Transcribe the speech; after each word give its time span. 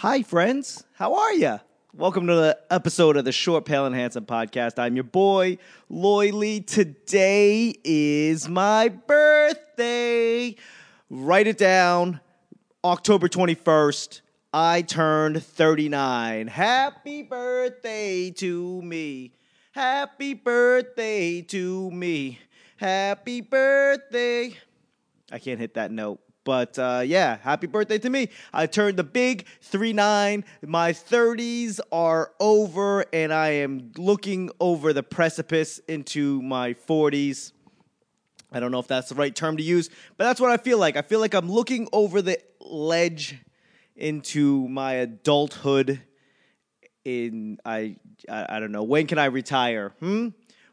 Hi, 0.00 0.22
friends. 0.22 0.82
How 0.94 1.14
are 1.14 1.34
you? 1.34 1.60
Welcome 1.92 2.26
to 2.28 2.34
the 2.34 2.58
episode 2.70 3.18
of 3.18 3.26
the 3.26 3.32
Short, 3.32 3.66
Pale, 3.66 3.84
and 3.84 3.94
Handsome 3.94 4.24
podcast. 4.24 4.78
I'm 4.78 4.94
your 4.94 5.04
boy, 5.04 5.58
Loy 5.90 6.30
Lee. 6.30 6.60
Today 6.60 7.74
is 7.84 8.48
my 8.48 8.88
birthday. 8.88 10.56
Write 11.10 11.48
it 11.48 11.58
down. 11.58 12.20
October 12.82 13.28
21st, 13.28 14.22
I 14.54 14.80
turned 14.80 15.44
39. 15.44 16.46
Happy 16.46 17.22
birthday 17.22 18.30
to 18.30 18.80
me. 18.80 19.34
Happy 19.72 20.32
birthday 20.32 21.42
to 21.42 21.90
me. 21.90 22.38
Happy 22.78 23.42
birthday. 23.42 24.56
I 25.30 25.38
can't 25.38 25.60
hit 25.60 25.74
that 25.74 25.90
note. 25.90 26.20
But 26.44 26.78
uh, 26.78 27.02
yeah, 27.04 27.38
happy 27.42 27.66
birthday 27.66 27.98
to 27.98 28.10
me. 28.10 28.30
I 28.52 28.66
turned 28.66 28.96
the 28.96 29.04
big 29.04 29.46
3 29.62 29.92
9. 29.92 30.44
My 30.66 30.92
30s 30.92 31.80
are 31.92 32.32
over, 32.40 33.04
and 33.12 33.32
I 33.32 33.48
am 33.48 33.92
looking 33.96 34.50
over 34.58 34.92
the 34.92 35.02
precipice 35.02 35.78
into 35.86 36.40
my 36.42 36.74
40s. 36.74 37.52
I 38.52 38.58
don't 38.58 38.72
know 38.72 38.80
if 38.80 38.88
that's 38.88 39.10
the 39.10 39.14
right 39.14 39.34
term 39.34 39.58
to 39.58 39.62
use, 39.62 39.90
but 40.16 40.24
that's 40.24 40.40
what 40.40 40.50
I 40.50 40.56
feel 40.56 40.78
like. 40.78 40.96
I 40.96 41.02
feel 41.02 41.20
like 41.20 41.34
I'm 41.34 41.50
looking 41.50 41.88
over 41.92 42.20
the 42.20 42.38
ledge 42.60 43.38
into 43.94 44.68
my 44.68 44.94
adulthood. 44.94 46.00
In 47.02 47.58
I, 47.64 47.96
I, 48.28 48.56
I 48.56 48.60
don't 48.60 48.72
know 48.72 48.82
when 48.82 49.06
can 49.06 49.18
I 49.18 49.26
retire? 49.26 49.94
Hmm. 50.00 50.28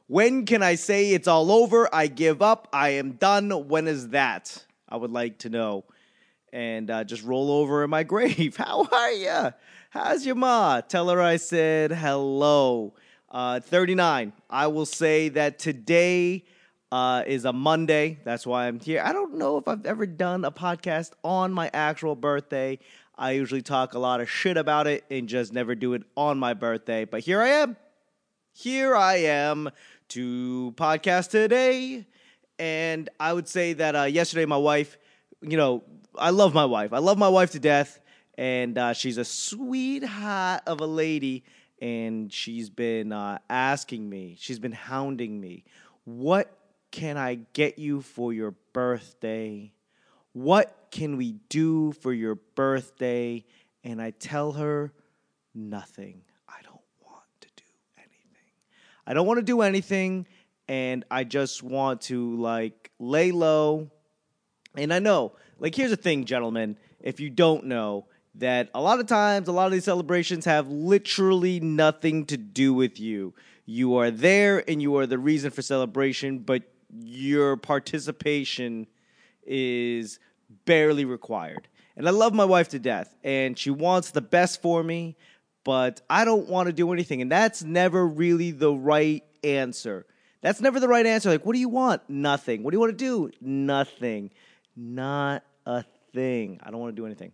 When 0.08 0.46
can 0.46 0.64
I 0.64 0.76
say 0.76 1.12
it's 1.12 1.28
all 1.28 1.52
over? 1.52 1.94
I 1.94 2.08
give 2.08 2.42
up. 2.42 2.68
I 2.74 2.90
am 2.90 3.14
done. 3.14 3.50
When 3.68 3.88
is 3.88 4.10
that? 4.10 4.66
I 4.90 4.98
would 4.98 5.12
like 5.12 5.40
to 5.40 5.50
know. 5.50 5.86
And 6.54 6.90
uh, 6.90 7.04
just 7.04 7.24
roll 7.24 7.52
over 7.52 7.84
in 7.84 7.90
my 7.90 8.04
grave. 8.14 8.56
How 8.58 8.88
are 8.92 9.12
you? 9.12 9.54
How's 9.90 10.26
your 10.26 10.36
ma? 10.36 10.82
Tell 10.82 11.10
her 11.10 11.22
I 11.22 11.38
said 11.38 11.92
hello. 11.92 12.94
Uh, 13.30 13.60
39. 13.60 14.32
I 14.50 14.68
will 14.68 14.86
say 14.86 15.30
that 15.30 15.60
today 15.60 16.46
uh, 16.92 17.24
is 17.28 17.44
a 17.46 17.52
Monday. 17.52 18.20
That's 18.24 18.48
why 18.48 18.68
I'm 18.68 18.80
here. 18.80 19.02
I 19.04 19.12
don't 19.12 19.36
know 19.36 19.58
if 19.58 19.68
I've 19.68 19.86
ever 19.86 20.06
done 20.06 20.46
a 20.46 20.52
podcast 20.52 21.12
on 21.24 21.52
my 21.52 21.70
actual 21.74 22.16
birthday. 22.16 22.80
I 23.18 23.32
usually 23.32 23.62
talk 23.62 23.94
a 23.94 24.00
lot 24.00 24.22
of 24.22 24.30
shit 24.30 24.58
about 24.58 24.88
it 24.88 25.04
and 25.10 25.28
just 25.28 25.52
never 25.52 25.76
do 25.76 25.94
it 25.94 26.04
on 26.16 26.38
my 26.38 26.54
birthday. 26.54 27.04
But 27.04 27.22
here 27.22 27.42
I 27.42 27.50
am. 27.50 27.76
Here 28.54 28.96
I 28.96 29.16
am 29.16 29.70
to 30.10 30.74
podcast 30.78 31.30
today 31.32 32.06
and 32.60 33.10
I 33.20 33.34
would 33.34 33.48
say 33.48 33.74
that 33.74 33.96
uh, 33.96 34.04
yesterday, 34.04 34.46
my 34.46 34.58
wife, 34.58 34.98
you 35.42 35.58
know, 35.58 35.84
I 36.18 36.32
love 36.32 36.54
my 36.54 36.66
wife. 36.66 36.94
I 36.94 37.00
love 37.00 37.18
my 37.18 37.30
wife 37.30 37.52
to 37.52 37.60
death, 37.60 38.00
and 38.38 38.78
uh, 38.78 38.94
she's 38.94 39.18
a 39.18 39.26
sweetheart 39.26 40.62
of 40.66 40.82
a 40.82 40.88
lady. 40.88 41.44
And 41.80 42.34
she's 42.34 42.72
been 42.72 43.12
uh, 43.12 43.38
asking 43.52 44.10
me, 44.10 44.36
she's 44.40 44.58
been 44.58 44.72
hounding 44.72 45.40
me, 45.40 45.64
what 46.06 46.52
can 46.90 47.18
I 47.18 47.36
get 47.54 47.78
you 47.78 48.02
for 48.02 48.34
your 48.34 48.56
birthday? 48.74 49.74
What 50.34 50.88
can 50.90 51.18
we 51.18 51.34
do 51.50 51.92
for 51.92 52.12
your 52.12 52.36
birthday? 52.56 53.46
And 53.84 54.02
I 54.02 54.10
tell 54.10 54.54
her, 54.54 54.92
nothing. 55.54 56.22
I 56.48 56.62
don't 56.64 56.82
want 57.06 57.26
to 57.42 57.48
do 57.56 57.64
anything. 57.98 58.54
I 59.06 59.14
don't 59.14 59.28
want 59.28 59.38
to 59.38 59.44
do 59.44 59.62
anything 59.62 60.28
and 60.68 61.06
I 61.10 61.24
just 61.24 61.64
want 61.64 62.02
to 62.04 62.36
like 62.38 62.92
lay 63.00 63.32
low. 63.32 63.90
And 64.76 64.94
I 64.94 65.00
know, 65.00 65.34
like, 65.60 65.76
here's 65.76 65.90
the 65.90 65.98
thing, 65.98 66.26
gentlemen. 66.26 66.78
If 67.00 67.20
you 67.20 67.30
don't 67.30 67.66
know, 67.66 68.06
that 68.36 68.70
a 68.76 68.82
lot 68.82 69.00
of 69.00 69.08
times, 69.08 69.48
a 69.48 69.52
lot 69.52 69.66
of 69.66 69.72
these 69.72 69.86
celebrations 69.86 70.46
have 70.46 70.68
literally 70.68 71.60
nothing 71.60 72.26
to 72.28 72.38
do 72.38 72.74
with 72.74 73.00
you. 73.00 73.34
You 73.66 73.98
are 73.98 74.12
there 74.12 74.64
and 74.70 74.82
you 74.82 74.96
are 74.98 75.08
the 75.08 75.18
reason 75.18 75.52
for 75.52 75.62
celebration, 75.62 76.40
but 76.40 76.64
your 76.90 77.58
participation 77.58 78.88
is 79.44 80.20
barely 80.66 81.06
required. 81.06 81.68
And 81.96 82.08
I 82.08 82.12
love 82.12 82.34
my 82.34 82.46
wife 82.46 82.70
to 82.70 82.80
death, 82.80 83.16
and 83.24 83.58
she 83.58 83.72
wants 83.72 84.12
the 84.12 84.22
best 84.22 84.62
for 84.62 84.84
me, 84.84 85.18
but 85.64 86.02
I 86.10 86.26
don't 86.26 86.48
want 86.48 86.68
to 86.68 86.74
do 86.74 86.94
anything. 86.94 87.22
And 87.22 87.32
that's 87.32 87.64
never 87.64 88.08
really 88.08 88.52
the 88.52 88.72
right 88.72 89.24
answer. 89.44 90.06
That's 90.42 90.62
never 90.62 90.80
the 90.80 90.88
right 90.88 91.06
answer. 91.06 91.30
Like, 91.30 91.46
what 91.46 91.54
do 91.54 91.60
you 91.60 91.70
want? 91.70 92.02
Nothing. 92.08 92.64
What 92.64 92.72
do 92.72 92.76
you 92.76 92.80
want 92.80 92.98
to 92.98 92.98
do? 92.98 93.32
Nothing. 93.42 94.32
Not 94.76 95.44
a 95.66 95.84
thing. 96.14 96.60
I 96.64 96.72
don't 96.72 96.80
want 96.80 96.96
to 96.96 97.02
do 97.02 97.06
anything. 97.06 97.32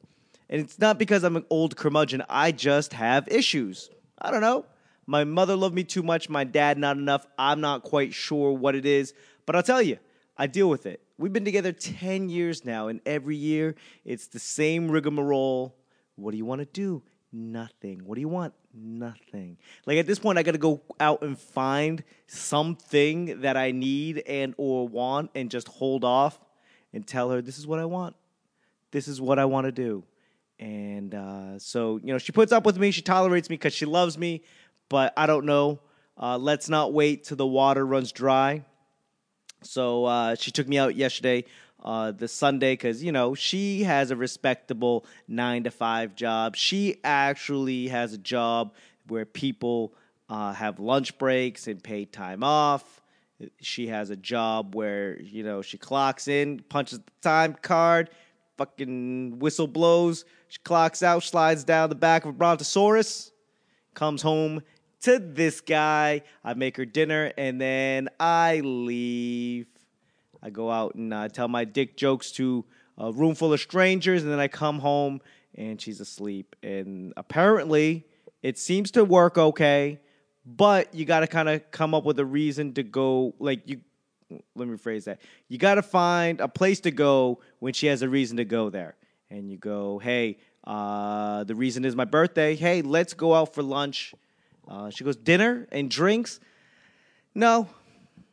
And 0.50 0.62
it's 0.62 0.80
not 0.80 0.97
because 0.97 1.24
I'm 1.24 1.36
an 1.36 1.46
old 1.50 1.75
curmudgeon. 1.75 2.24
I 2.30 2.52
just 2.52 2.94
have 2.94 3.28
issues. 3.28 3.90
I 4.19 4.31
don't 4.31 4.41
know. 4.41 4.66
My 5.06 5.24
mother 5.25 5.56
loved 5.56 5.75
me 5.75 5.84
too 5.84 6.03
much. 6.03 6.30
My 6.30 6.44
dad 6.44 6.78
not 6.78 6.97
enough. 6.97 7.28
I'm 7.38 7.59
not 7.59 7.84
quite 7.84 8.14
sure 8.14 8.53
what 8.53 8.75
it 8.75 8.86
is. 8.86 9.14
But 9.46 9.56
I'll 9.56 9.64
tell 9.64 9.81
you, 9.81 9.97
I 10.38 10.47
deal 10.47 10.70
with 10.70 10.85
it. 10.85 11.02
We've 11.18 11.34
been 11.34 11.46
together 11.46 11.72
10 11.72 12.30
years 12.30 12.66
now, 12.66 12.88
and 12.88 13.02
every 13.06 13.35
year 13.35 13.75
it's 14.06 14.28
the 14.28 14.40
same 14.40 14.90
rigmarole. 14.90 15.75
What 16.16 16.31
do 16.31 16.38
you 16.38 16.46
want 16.46 16.59
to 16.59 16.66
do? 16.66 17.03
Nothing. 17.31 18.06
What 18.06 18.16
do 18.16 18.22
you 18.22 18.30
want? 18.30 18.53
Nothing. 18.73 19.57
Like 19.85 19.97
at 19.97 20.07
this 20.07 20.17
point, 20.17 20.39
I 20.39 20.44
got 20.44 20.53
to 20.53 20.57
go 20.57 20.81
out 21.00 21.22
and 21.22 21.38
find 21.38 22.03
something 22.25 23.41
that 23.41 23.56
I 23.56 23.72
need 23.72 24.23
and 24.25 24.56
or 24.57 24.88
want, 24.88 25.29
and 25.35 25.51
just 25.51 25.67
hold 25.67 26.03
off 26.03 26.39
and 26.91 27.06
tell 27.06 27.29
her 27.29 27.41
this 27.41 27.59
is 27.59 27.67
what 27.67 27.79
I 27.79 27.85
want. 27.85 28.16
This 28.91 29.07
is 29.07 29.22
what 29.22 29.38
I 29.38 29.45
want 29.45 29.66
to 29.66 29.72
do. 29.72 30.03
And 30.59 31.13
uh, 31.13 31.59
so 31.59 32.00
you 32.03 32.13
know, 32.13 32.17
she 32.17 32.31
puts 32.31 32.51
up 32.51 32.66
with 32.66 32.78
me. 32.78 32.89
She 32.89 33.01
tolerates 33.01 33.50
me 33.50 33.56
because 33.56 33.73
she 33.73 33.85
loves 33.85 34.17
me. 34.17 34.44
But 34.90 35.13
I 35.16 35.28
don't 35.28 35.45
know. 35.45 35.79
Uh, 36.17 36.38
let's 36.38 36.69
not 36.69 36.94
wait 36.94 37.25
till 37.25 37.38
the 37.38 37.45
water 37.45 37.85
runs 37.85 38.11
dry. 38.11 38.63
So 39.61 40.05
uh, 40.05 40.35
she 40.35 40.51
took 40.51 40.67
me 40.67 40.78
out 40.78 40.95
yesterday 40.95 41.45
uh, 41.83 42.11
the 42.11 42.27
Sunday 42.27 42.73
because 42.73 43.03
you 43.03 43.11
know 43.11 43.35
she 43.35 43.83
has 43.83 44.11
a 44.11 44.16
respectable 44.16 45.05
nine 45.27 45.63
to 45.63 45.71
five 45.71 46.16
job. 46.16 46.55
She 46.55 46.97
actually 47.03 47.89
has 47.89 48.13
a 48.13 48.17
job 48.17 48.73
where 49.07 49.25
people 49.25 49.93
uh, 50.29 50.53
have 50.53 50.79
lunch 50.79 51.17
breaks 51.17 51.67
and 51.67 51.83
paid 51.83 52.11
time 52.11 52.43
off. 52.43 53.01
She 53.59 53.88
has 53.88 54.09
a 54.09 54.16
job 54.16 54.75
where 54.75 55.22
you 55.22 55.43
know 55.43 55.61
she 55.61 55.77
clocks 55.77 56.27
in, 56.27 56.59
punches 56.69 56.99
the 56.99 57.11
time 57.22 57.55
card, 57.61 58.09
fucking 58.57 59.39
whistle 59.39 59.67
blows. 59.67 60.23
She 60.47 60.59
clocks 60.63 61.03
out, 61.03 61.23
slides 61.23 61.63
down 61.63 61.89
the 61.89 61.95
back 61.95 62.23
of 62.23 62.29
a 62.29 62.33
brontosaurus, 62.33 63.31
comes 63.93 64.22
home 64.22 64.61
to 65.01 65.19
this 65.19 65.59
guy. 65.59 66.22
I 66.43 66.53
make 66.53 66.77
her 66.77 66.85
dinner 66.85 67.33
and 67.38 67.59
then 67.59 68.09
I 68.19 68.61
leave. 68.63 69.67
I 70.43 70.49
go 70.49 70.69
out 70.69 70.95
and 70.95 71.13
uh, 71.13 71.29
tell 71.29 71.47
my 71.47 71.63
dick 71.63 71.95
jokes 71.95 72.31
to 72.33 72.65
a 72.97 73.13
room 73.13 73.33
full 73.33 73.53
of 73.53 73.61
strangers, 73.61 74.23
and 74.23 74.31
then 74.31 74.41
I 74.41 74.49
come 74.49 74.79
home 74.79 75.21
and 75.55 75.79
she's 75.79 76.01
asleep. 76.01 76.57
And 76.61 77.13
apparently, 77.15 78.05
it 78.41 78.59
seems 78.59 78.91
to 78.91 79.05
work 79.05 79.37
okay, 79.37 80.01
but 80.45 80.93
you 80.93 81.05
got 81.05 81.21
to 81.21 81.27
kind 81.27 81.47
of 81.47 81.71
come 81.71 81.95
up 81.95 82.03
with 82.03 82.19
a 82.19 82.25
reason 82.25 82.73
to 82.73 82.83
go. 82.83 83.33
Like 83.39 83.61
you, 83.69 83.79
let 84.53 84.67
me 84.67 84.75
rephrase 84.75 85.05
that. 85.05 85.21
You 85.47 85.57
got 85.57 85.75
to 85.75 85.81
find 85.81 86.41
a 86.41 86.49
place 86.49 86.81
to 86.81 86.91
go 86.91 87.39
when 87.59 87.71
she 87.71 87.87
has 87.87 88.01
a 88.01 88.09
reason 88.09 88.35
to 88.35 88.45
go 88.45 88.69
there, 88.69 88.95
and 89.31 89.49
you 89.49 89.57
go, 89.57 89.97
hey. 89.99 90.37
Uh, 90.65 91.43
the 91.43 91.55
reason 91.55 91.83
is 91.83 91.93
my 91.93 92.05
birthday. 92.05 92.55
Hey, 92.55 92.81
let's 92.81 93.13
go 93.13 93.33
out 93.33 93.53
for 93.53 93.61
lunch. 93.61 94.15
Uh, 94.65 94.89
she 94.89 95.03
goes, 95.03 95.17
dinner 95.17 95.67
and 95.73 95.91
drinks. 95.91 96.39
No, 97.35 97.67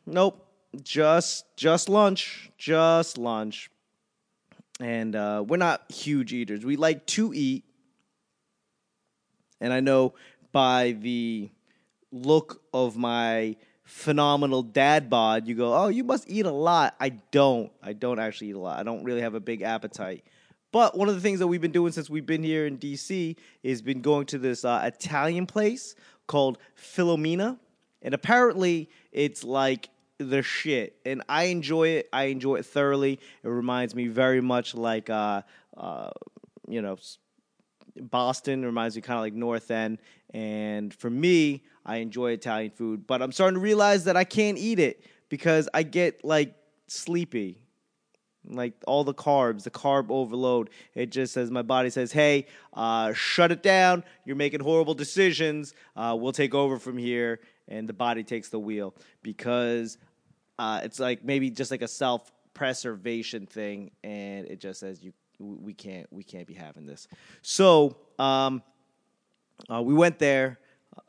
nope 0.05 0.47
just 0.81 1.45
just 1.57 1.89
lunch, 1.89 2.51
just 2.57 3.17
lunch. 3.17 3.69
And 4.79 5.15
uh, 5.15 5.43
we're 5.47 5.57
not 5.57 5.91
huge 5.91 6.33
eaters. 6.33 6.65
We 6.65 6.75
like 6.75 7.05
to 7.07 7.33
eat. 7.33 7.65
And 9.59 9.71
I 9.71 9.79
know 9.79 10.15
by 10.51 10.93
the 10.93 11.49
look 12.11 12.61
of 12.73 12.97
my 12.97 13.57
phenomenal 13.83 14.63
dad 14.63 15.09
bod, 15.09 15.47
you 15.47 15.53
go, 15.53 15.75
oh, 15.75 15.89
you 15.89 16.03
must 16.03 16.29
eat 16.29 16.45
a 16.45 16.51
lot. 16.51 16.95
I 16.99 17.09
don't. 17.09 17.71
I 17.83 17.93
don't 17.93 18.19
actually 18.19 18.49
eat 18.49 18.55
a 18.55 18.59
lot. 18.59 18.79
I 18.79 18.83
don't 18.83 19.03
really 19.03 19.21
have 19.21 19.35
a 19.35 19.39
big 19.39 19.61
appetite. 19.61 20.25
But 20.71 20.97
one 20.97 21.09
of 21.09 21.15
the 21.15 21.21
things 21.21 21.39
that 21.39 21.47
we've 21.47 21.61
been 21.61 21.71
doing 21.71 21.91
since 21.91 22.09
we've 22.09 22.25
been 22.25 22.43
here 22.43 22.65
in 22.65 22.77
DC 22.77 23.35
is 23.61 23.81
been 23.81 24.01
going 24.01 24.25
to 24.27 24.37
this 24.37 24.63
uh, 24.63 24.81
Italian 24.83 25.45
place 25.45 25.95
called 26.27 26.57
Filomena. 26.77 27.59
And 28.01 28.13
apparently, 28.13 28.89
it's 29.11 29.43
like 29.43 29.89
the 30.23 30.41
shit, 30.41 30.97
and 31.05 31.23
I 31.27 31.43
enjoy 31.45 31.87
it. 31.89 32.09
I 32.13 32.25
enjoy 32.25 32.55
it 32.55 32.65
thoroughly. 32.65 33.19
It 33.43 33.47
reminds 33.47 33.95
me 33.95 34.07
very 34.07 34.41
much 34.41 34.73
like, 34.75 35.09
uh, 35.09 35.41
uh, 35.77 36.11
you 36.67 36.81
know, 36.81 36.97
Boston. 37.99 38.63
Reminds 38.65 38.95
me 38.95 39.01
kind 39.01 39.17
of 39.17 39.21
like 39.21 39.33
North 39.33 39.71
End. 39.71 39.99
And 40.33 40.93
for 40.93 41.09
me, 41.09 41.63
I 41.85 41.97
enjoy 41.97 42.31
Italian 42.31 42.71
food, 42.71 43.05
but 43.05 43.21
I'm 43.21 43.31
starting 43.31 43.55
to 43.55 43.59
realize 43.59 44.05
that 44.05 44.15
I 44.15 44.23
can't 44.23 44.57
eat 44.57 44.79
it 44.79 45.03
because 45.29 45.67
I 45.73 45.83
get 45.83 46.23
like 46.23 46.55
sleepy. 46.87 47.57
like 48.43 48.73
all 48.87 49.03
the 49.03 49.13
carbs, 49.13 49.63
the 49.63 49.69
carb 49.69 50.09
overload. 50.09 50.71
It 50.95 51.11
just 51.11 51.31
says 51.33 51.51
my 51.51 51.61
body 51.61 51.89
says, 51.91 52.11
"Hey, 52.11 52.47
uh, 52.73 53.13
shut 53.13 53.51
it 53.51 53.61
down. 53.61 54.03
You're 54.25 54.35
making 54.35 54.61
horrible 54.61 54.95
decisions. 54.95 55.75
Uh, 55.95 56.17
we'll 56.19 56.31
take 56.31 56.55
over 56.55 56.79
from 56.79 56.97
here." 56.97 57.39
And 57.67 57.87
the 57.87 57.93
body 57.93 58.23
takes 58.23 58.49
the 58.49 58.59
wheel 58.59 58.95
because 59.21 59.97
uh, 60.61 60.79
it's 60.83 60.99
like 60.99 61.25
maybe 61.25 61.49
just 61.49 61.71
like 61.71 61.81
a 61.81 61.87
self 61.87 62.31
preservation 62.53 63.47
thing, 63.47 63.89
and 64.03 64.45
it 64.45 64.59
just 64.59 64.79
says 64.79 65.03
you 65.03 65.11
we 65.39 65.73
can't 65.73 66.05
we 66.13 66.23
can't 66.23 66.45
be 66.45 66.53
having 66.53 66.85
this. 66.85 67.07
So 67.41 67.97
um, 68.19 68.61
uh, 69.73 69.81
we 69.81 69.95
went 69.95 70.19
there. 70.19 70.59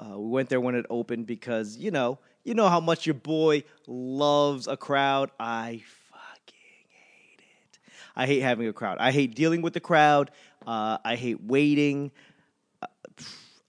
Uh, 0.01 0.19
we 0.19 0.31
went 0.31 0.49
there 0.49 0.59
when 0.59 0.75
it 0.75 0.87
opened 0.89 1.27
because 1.27 1.77
you 1.77 1.91
know 1.91 2.19
you 2.45 2.55
know 2.55 2.67
how 2.71 2.81
much 2.81 3.05
your 3.05 3.13
boy 3.13 3.63
loves 3.87 4.69
a 4.69 4.77
crowd. 4.79 5.31
I 5.39 5.83
fucking 6.11 6.87
hate 6.89 7.41
it. 7.41 7.79
I 8.17 8.25
hate 8.25 8.41
having 8.41 8.69
a 8.69 8.73
crowd. 8.73 8.97
I 9.01 9.11
hate 9.11 9.35
dealing 9.35 9.61
with 9.61 9.75
the 9.75 9.81
crowd. 9.81 10.31
Uh, 10.67 10.97
I 11.05 11.15
hate 11.17 11.43
waiting. 11.45 12.11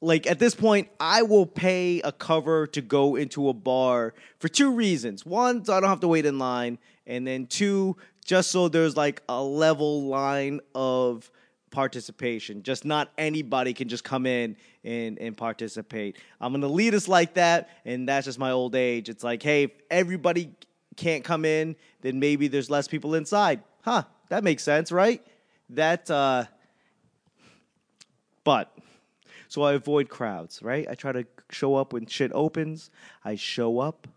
Like 0.03 0.27
at 0.27 0.37
this 0.37 0.53
point, 0.53 0.89
I 0.99 1.21
will 1.21 1.45
pay 1.45 2.01
a 2.01 2.11
cover 2.11 2.67
to 2.67 2.81
go 2.81 3.15
into 3.15 3.47
a 3.47 3.53
bar 3.53 4.13
for 4.37 4.49
two 4.49 4.73
reasons. 4.73 5.25
One, 5.25 5.63
so 5.63 5.73
I 5.73 5.79
don't 5.79 5.89
have 5.89 6.01
to 6.01 6.09
wait 6.09 6.25
in 6.25 6.37
line, 6.37 6.77
and 7.07 7.25
then 7.25 7.47
two, 7.47 7.95
just 8.25 8.51
so 8.51 8.67
there's 8.67 8.97
like 8.97 9.23
a 9.29 9.41
level 9.41 10.03
line 10.03 10.59
of 10.75 11.31
participation. 11.71 12.63
Just 12.63 12.83
not 12.83 13.11
anybody 13.17 13.73
can 13.73 13.87
just 13.87 14.03
come 14.03 14.25
in 14.25 14.57
and, 14.83 15.17
and 15.19 15.37
participate. 15.37 16.17
I'm 16.41 16.53
an 16.53 16.61
elitist 16.63 17.07
like 17.07 17.35
that, 17.35 17.69
and 17.85 18.09
that's 18.09 18.25
just 18.25 18.37
my 18.37 18.51
old 18.51 18.75
age. 18.75 19.07
It's 19.07 19.23
like, 19.23 19.41
hey, 19.41 19.63
if 19.63 19.71
everybody 19.89 20.51
can't 20.97 21.23
come 21.23 21.45
in, 21.45 21.77
then 22.01 22.19
maybe 22.19 22.49
there's 22.49 22.69
less 22.69 22.89
people 22.89 23.15
inside. 23.15 23.63
Huh, 23.83 24.03
that 24.27 24.43
makes 24.43 24.63
sense, 24.63 24.91
right? 24.91 25.25
That, 25.69 26.11
uh, 26.11 26.43
but, 28.43 28.72
so 29.53 29.61
I 29.61 29.73
avoid 29.73 30.09
crowds, 30.09 30.63
right? 30.63 30.87
I 30.89 30.95
try 30.95 31.11
to 31.11 31.27
show 31.51 31.75
up 31.75 31.93
when 31.93 32.07
shit 32.07 32.31
opens. 32.33 32.89
I 33.23 33.35
show 33.35 33.77
up, 33.77 34.07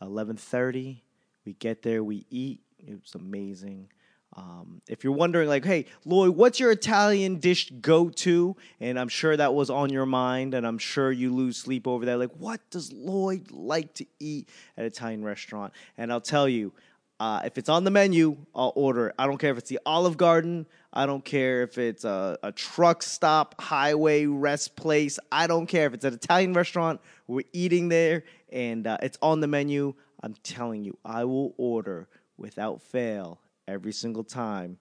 11:30. 0.00 1.02
We 1.44 1.54
get 1.54 1.82
there, 1.82 2.04
we 2.04 2.24
eat. 2.30 2.60
It 2.78 3.00
was 3.02 3.16
amazing. 3.16 3.88
Um, 4.36 4.80
if 4.88 5.02
you're 5.02 5.12
wondering, 5.12 5.48
like, 5.48 5.64
hey, 5.64 5.86
Lloyd, 6.04 6.36
what's 6.36 6.60
your 6.60 6.70
Italian 6.70 7.40
dish 7.40 7.72
go 7.80 8.10
to? 8.10 8.54
And 8.78 8.96
I'm 8.96 9.08
sure 9.08 9.36
that 9.36 9.54
was 9.54 9.70
on 9.70 9.90
your 9.90 10.06
mind, 10.06 10.54
and 10.54 10.64
I'm 10.64 10.78
sure 10.78 11.10
you 11.10 11.34
lose 11.34 11.56
sleep 11.56 11.88
over 11.88 12.04
that. 12.04 12.20
Like, 12.20 12.36
what 12.38 12.60
does 12.70 12.92
Lloyd 12.92 13.50
like 13.50 13.92
to 13.94 14.06
eat 14.20 14.48
at 14.76 14.82
an 14.82 14.86
Italian 14.86 15.24
restaurant? 15.24 15.72
And 15.98 16.12
I'll 16.12 16.20
tell 16.20 16.48
you, 16.48 16.72
uh, 17.18 17.42
if 17.44 17.58
it's 17.58 17.68
on 17.68 17.82
the 17.82 17.90
menu, 17.90 18.36
I'll 18.54 18.72
order 18.76 19.08
it. 19.08 19.16
I 19.18 19.26
don't 19.26 19.38
care 19.38 19.50
if 19.50 19.58
it's 19.58 19.68
the 19.68 19.80
Olive 19.84 20.16
Garden. 20.16 20.66
I 20.92 21.06
don't 21.06 21.24
care 21.24 21.62
if 21.62 21.78
it's 21.78 22.04
a, 22.04 22.38
a 22.42 22.50
truck 22.50 23.02
stop, 23.02 23.60
highway 23.60 24.26
rest 24.26 24.74
place. 24.74 25.18
I 25.30 25.46
don't 25.46 25.66
care 25.66 25.86
if 25.86 25.94
it's 25.94 26.04
an 26.04 26.14
Italian 26.14 26.52
restaurant. 26.52 27.00
We're 27.28 27.46
eating 27.52 27.88
there 27.88 28.24
and 28.50 28.86
uh, 28.86 28.98
it's 29.02 29.18
on 29.22 29.40
the 29.40 29.46
menu. 29.46 29.94
I'm 30.22 30.34
telling 30.42 30.84
you, 30.84 30.98
I 31.04 31.24
will 31.24 31.54
order 31.56 32.08
without 32.36 32.82
fail 32.82 33.40
every 33.68 33.92
single 33.92 34.24
time 34.24 34.78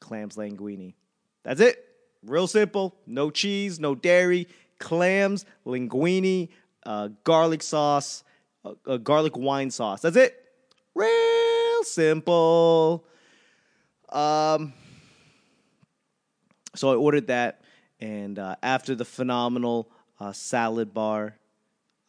clams 0.00 0.36
linguine. 0.36 0.94
That's 1.42 1.60
it. 1.60 1.82
Real 2.22 2.46
simple. 2.46 2.94
No 3.06 3.30
cheese, 3.30 3.80
no 3.80 3.94
dairy. 3.94 4.48
Clams, 4.78 5.46
linguine, 5.64 6.50
uh, 6.84 7.08
garlic 7.24 7.62
sauce, 7.62 8.24
uh, 8.64 8.98
garlic 8.98 9.36
wine 9.36 9.70
sauce. 9.70 10.02
That's 10.02 10.16
it. 10.16 10.36
Real 10.94 11.82
simple. 11.82 13.06
Um, 14.10 14.74
so 16.76 16.90
I 16.90 16.94
ordered 16.94 17.28
that, 17.28 17.62
and 18.00 18.38
uh, 18.38 18.56
after 18.62 18.94
the 18.94 19.04
phenomenal 19.04 19.90
uh, 20.20 20.32
salad 20.32 20.92
bar, 20.94 21.36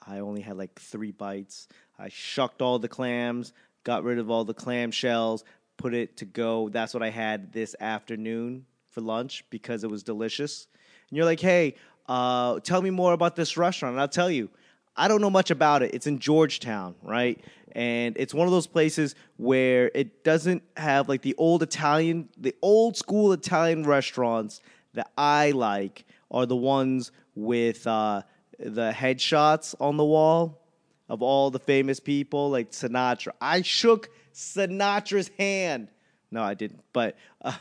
I 0.06 0.20
only 0.20 0.42
had 0.42 0.58
like 0.58 0.80
three 0.80 1.12
bites. 1.12 1.68
I 2.00 2.10
shucked 2.10 2.62
all 2.62 2.80
the 2.80 2.88
clams, 2.88 3.54
got 3.84 4.04
rid 4.04 4.20
of 4.20 4.30
all 4.30 4.46
the 4.46 4.54
clam 4.54 4.92
shells, 4.92 5.44
put 5.78 5.94
it 5.94 6.18
to 6.18 6.26
go. 6.26 6.70
That's 6.70 6.94
what 6.94 7.04
I 7.04 7.10
had 7.10 7.52
this 7.52 7.76
afternoon 7.80 8.66
for 8.92 9.02
lunch 9.02 9.44
because 9.50 9.84
it 9.84 9.90
was 9.90 10.04
delicious. 10.04 10.68
And 11.10 11.18
you're 11.18 11.26
like, 11.26 11.40
hey, 11.40 11.76
uh, 12.08 12.60
tell 12.62 12.82
me 12.82 12.90
more 12.90 13.14
about 13.14 13.36
this 13.36 13.58
restaurant. 13.58 13.94
And 13.94 14.02
I'll 14.02 14.08
tell 14.08 14.32
you, 14.32 14.50
I 14.98 15.08
don't 15.08 15.22
know 15.22 15.30
much 15.30 15.52
about 15.52 15.84
it. 15.84 15.94
It's 15.94 16.08
in 16.08 16.20
Georgetown, 16.20 16.96
right? 17.04 17.40
And 17.74 18.18
it's 18.18 18.34
one 18.34 18.48
of 18.48 18.52
those 18.52 18.66
places 18.66 19.16
where 19.38 19.92
it 19.94 20.24
doesn't 20.24 20.64
have 20.76 21.08
like 21.08 21.22
the 21.22 21.36
old 21.38 21.62
Italian, 21.62 22.30
the 22.38 22.56
old 22.62 22.98
school 22.98 23.32
Italian 23.34 23.84
restaurants 23.84 24.62
that 24.94 25.12
I 25.18 25.52
like 25.52 26.06
are 26.32 26.48
the 26.48 26.56
ones 26.56 27.12
with 27.36 27.86
uh, 27.86 28.24
the 28.58 28.92
headshots 28.92 29.76
on 29.80 29.98
the 29.98 30.06
wall 30.06 30.64
of 31.08 31.22
all 31.22 31.52
the 31.52 31.60
famous 31.60 32.00
people, 32.00 32.50
like 32.50 32.72
Sinatra. 32.72 33.32
I 33.40 33.62
shook 33.62 34.10
Sinatra's 34.34 35.30
hand. 35.38 35.90
No, 36.32 36.42
I 36.44 36.56
didn't, 36.56 36.82
but. 36.94 37.16
Uh, 37.42 37.54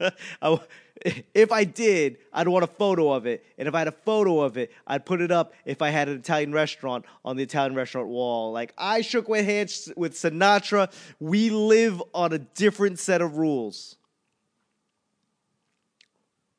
I, 0.42 0.58
if 1.34 1.50
I 1.52 1.64
did, 1.64 2.18
I'd 2.32 2.48
want 2.48 2.64
a 2.64 2.68
photo 2.68 3.12
of 3.12 3.26
it. 3.26 3.44
And 3.58 3.66
if 3.66 3.74
I 3.74 3.80
had 3.80 3.88
a 3.88 3.92
photo 3.92 4.40
of 4.40 4.56
it, 4.56 4.72
I'd 4.86 5.04
put 5.04 5.20
it 5.20 5.30
up 5.30 5.54
if 5.64 5.82
I 5.82 5.90
had 5.90 6.08
an 6.08 6.18
Italian 6.18 6.52
restaurant 6.52 7.04
on 7.24 7.36
the 7.36 7.42
Italian 7.42 7.74
restaurant 7.74 8.08
wall. 8.08 8.52
Like, 8.52 8.72
I 8.78 9.00
shook 9.00 9.28
with 9.28 9.44
hands 9.44 9.92
with 9.96 10.14
Sinatra. 10.14 10.92
We 11.18 11.50
live 11.50 12.02
on 12.14 12.32
a 12.32 12.38
different 12.38 12.98
set 12.98 13.20
of 13.20 13.36
rules. 13.36 13.96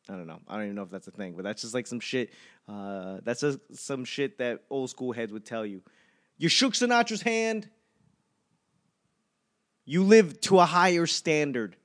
I 0.09 0.13
don't 0.13 0.27
know. 0.27 0.39
I 0.47 0.55
don't 0.55 0.65
even 0.65 0.75
know 0.75 0.83
if 0.83 0.89
that's 0.89 1.07
a 1.07 1.11
thing, 1.11 1.33
but 1.33 1.43
that's 1.43 1.61
just 1.61 1.73
like 1.73 1.87
some 1.87 2.01
shit. 2.01 2.31
Uh, 2.67 3.19
that's 3.23 3.43
some 3.73 4.03
shit 4.03 4.37
that 4.39 4.63
old 4.69 4.89
school 4.89 5.13
heads 5.13 5.31
would 5.31 5.45
tell 5.45 5.65
you. 5.65 5.81
You 6.37 6.49
shook 6.49 6.73
Sinatra's 6.73 7.21
hand. 7.21 7.69
You 9.85 10.03
live 10.03 10.39
to 10.41 10.59
a 10.59 10.65
higher 10.65 11.05
standard. 11.05 11.77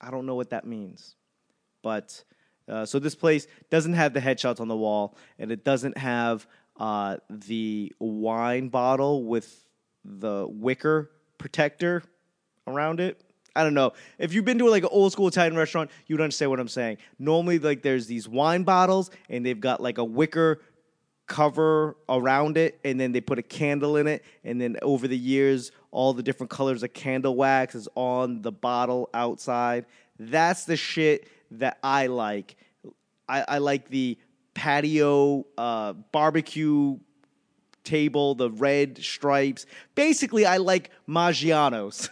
I 0.00 0.10
don't 0.10 0.26
know 0.26 0.34
what 0.34 0.50
that 0.50 0.66
means. 0.66 1.14
But 1.82 2.22
uh, 2.68 2.86
so 2.86 2.98
this 2.98 3.14
place 3.14 3.46
doesn't 3.70 3.94
have 3.94 4.14
the 4.14 4.20
headshots 4.20 4.60
on 4.60 4.68
the 4.68 4.76
wall, 4.76 5.16
and 5.38 5.50
it 5.50 5.64
doesn't 5.64 5.98
have 5.98 6.46
uh, 6.78 7.18
the 7.28 7.92
wine 7.98 8.68
bottle 8.68 9.24
with 9.24 9.66
the 10.04 10.46
wicker 10.48 11.10
protector 11.38 12.02
around 12.66 13.00
it. 13.00 13.20
I 13.54 13.64
don't 13.64 13.74
know. 13.74 13.92
If 14.18 14.32
you've 14.32 14.44
been 14.44 14.58
to 14.58 14.68
like 14.70 14.82
an 14.82 14.88
old 14.90 15.12
school 15.12 15.28
Italian 15.28 15.56
restaurant, 15.56 15.90
you'd 16.06 16.20
understand 16.20 16.50
what 16.50 16.60
I'm 16.60 16.68
saying. 16.68 16.98
Normally, 17.18 17.58
like 17.58 17.82
there's 17.82 18.06
these 18.06 18.28
wine 18.28 18.62
bottles, 18.62 19.10
and 19.28 19.44
they've 19.44 19.60
got 19.60 19.82
like 19.82 19.98
a 19.98 20.04
wicker 20.04 20.60
cover 21.26 21.96
around 22.08 22.56
it, 22.56 22.78
and 22.84 22.98
then 22.98 23.12
they 23.12 23.20
put 23.20 23.38
a 23.38 23.42
candle 23.42 23.96
in 23.96 24.06
it, 24.06 24.24
and 24.44 24.60
then 24.60 24.76
over 24.82 25.06
the 25.06 25.16
years, 25.16 25.72
all 25.90 26.14
the 26.14 26.22
different 26.22 26.50
colors 26.50 26.82
of 26.82 26.92
candle 26.94 27.36
wax 27.36 27.74
is 27.74 27.88
on 27.94 28.40
the 28.42 28.52
bottle 28.52 29.10
outside. 29.12 29.84
That's 30.18 30.64
the 30.64 30.76
shit 30.76 31.28
that 31.58 31.78
I 31.82 32.06
like. 32.06 32.56
I, 33.28 33.44
I 33.48 33.58
like 33.58 33.88
the 33.88 34.18
patio 34.54 35.46
uh, 35.56 35.92
barbecue 35.92 36.98
table, 37.84 38.34
the 38.34 38.50
red 38.50 38.98
stripes. 38.98 39.66
Basically, 39.94 40.46
I 40.46 40.58
like 40.58 40.90
Maggiano's. 41.08 42.10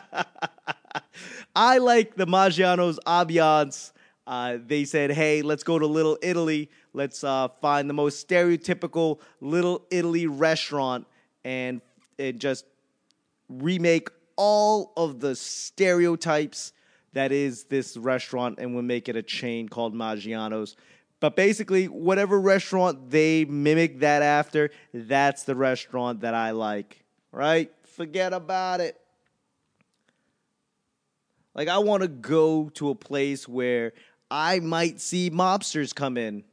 I 1.55 1.79
like 1.79 2.17
the 2.17 2.27
Maggiano's 2.27 2.99
ambiance. 3.07 3.93
Uh, 4.27 4.59
they 4.65 4.85
said, 4.85 5.11
hey, 5.11 5.43
let's 5.43 5.63
go 5.63 5.79
to 5.79 5.87
Little 5.87 6.19
Italy. 6.23 6.71
Let's 6.93 7.25
uh, 7.25 7.49
find 7.61 7.89
the 7.89 7.95
most 7.95 8.29
stereotypical 8.29 9.21
Little 9.41 9.87
Italy 9.91 10.27
restaurant 10.27 11.07
and, 11.45 11.81
and 12.19 12.39
just 12.39 12.67
remake 13.49 14.09
all 14.37 14.93
of 14.97 15.21
the 15.21 15.35
stereotypes 15.35 16.73
that 17.19 17.33
is 17.33 17.65
this 17.65 17.97
restaurant 17.97 18.61
and 18.61 18.75
we'll 18.75 18.85
make 18.85 19.09
it 19.09 19.17
a 19.17 19.23
chain 19.23 19.69
called 19.69 19.93
Maggiano's. 19.93 20.77
But 21.19 21.35
basically, 21.35 21.87
whatever 21.87 22.39
restaurant 22.41 23.11
they 23.11 23.45
mimic 23.45 23.99
that 24.01 24.23
after, 24.23 24.71
that's 24.95 25.43
the 25.43 25.57
restaurant 25.57 26.21
that 26.21 26.35
I 26.35 26.53
like. 26.53 27.05
Right? 27.33 27.73
Forget 27.83 28.33
about 28.33 28.81
it. 28.81 29.01
Like, 31.57 31.67
I 31.67 31.79
want 31.79 32.03
to 32.03 32.09
go 32.09 32.69
to 32.75 32.91
a 32.91 32.95
place 32.95 33.49
where 33.49 33.95
I 34.31 34.61
might 34.61 35.01
see 35.01 35.29
mobsters 35.29 35.93
come 35.93 36.17
in 36.17 36.45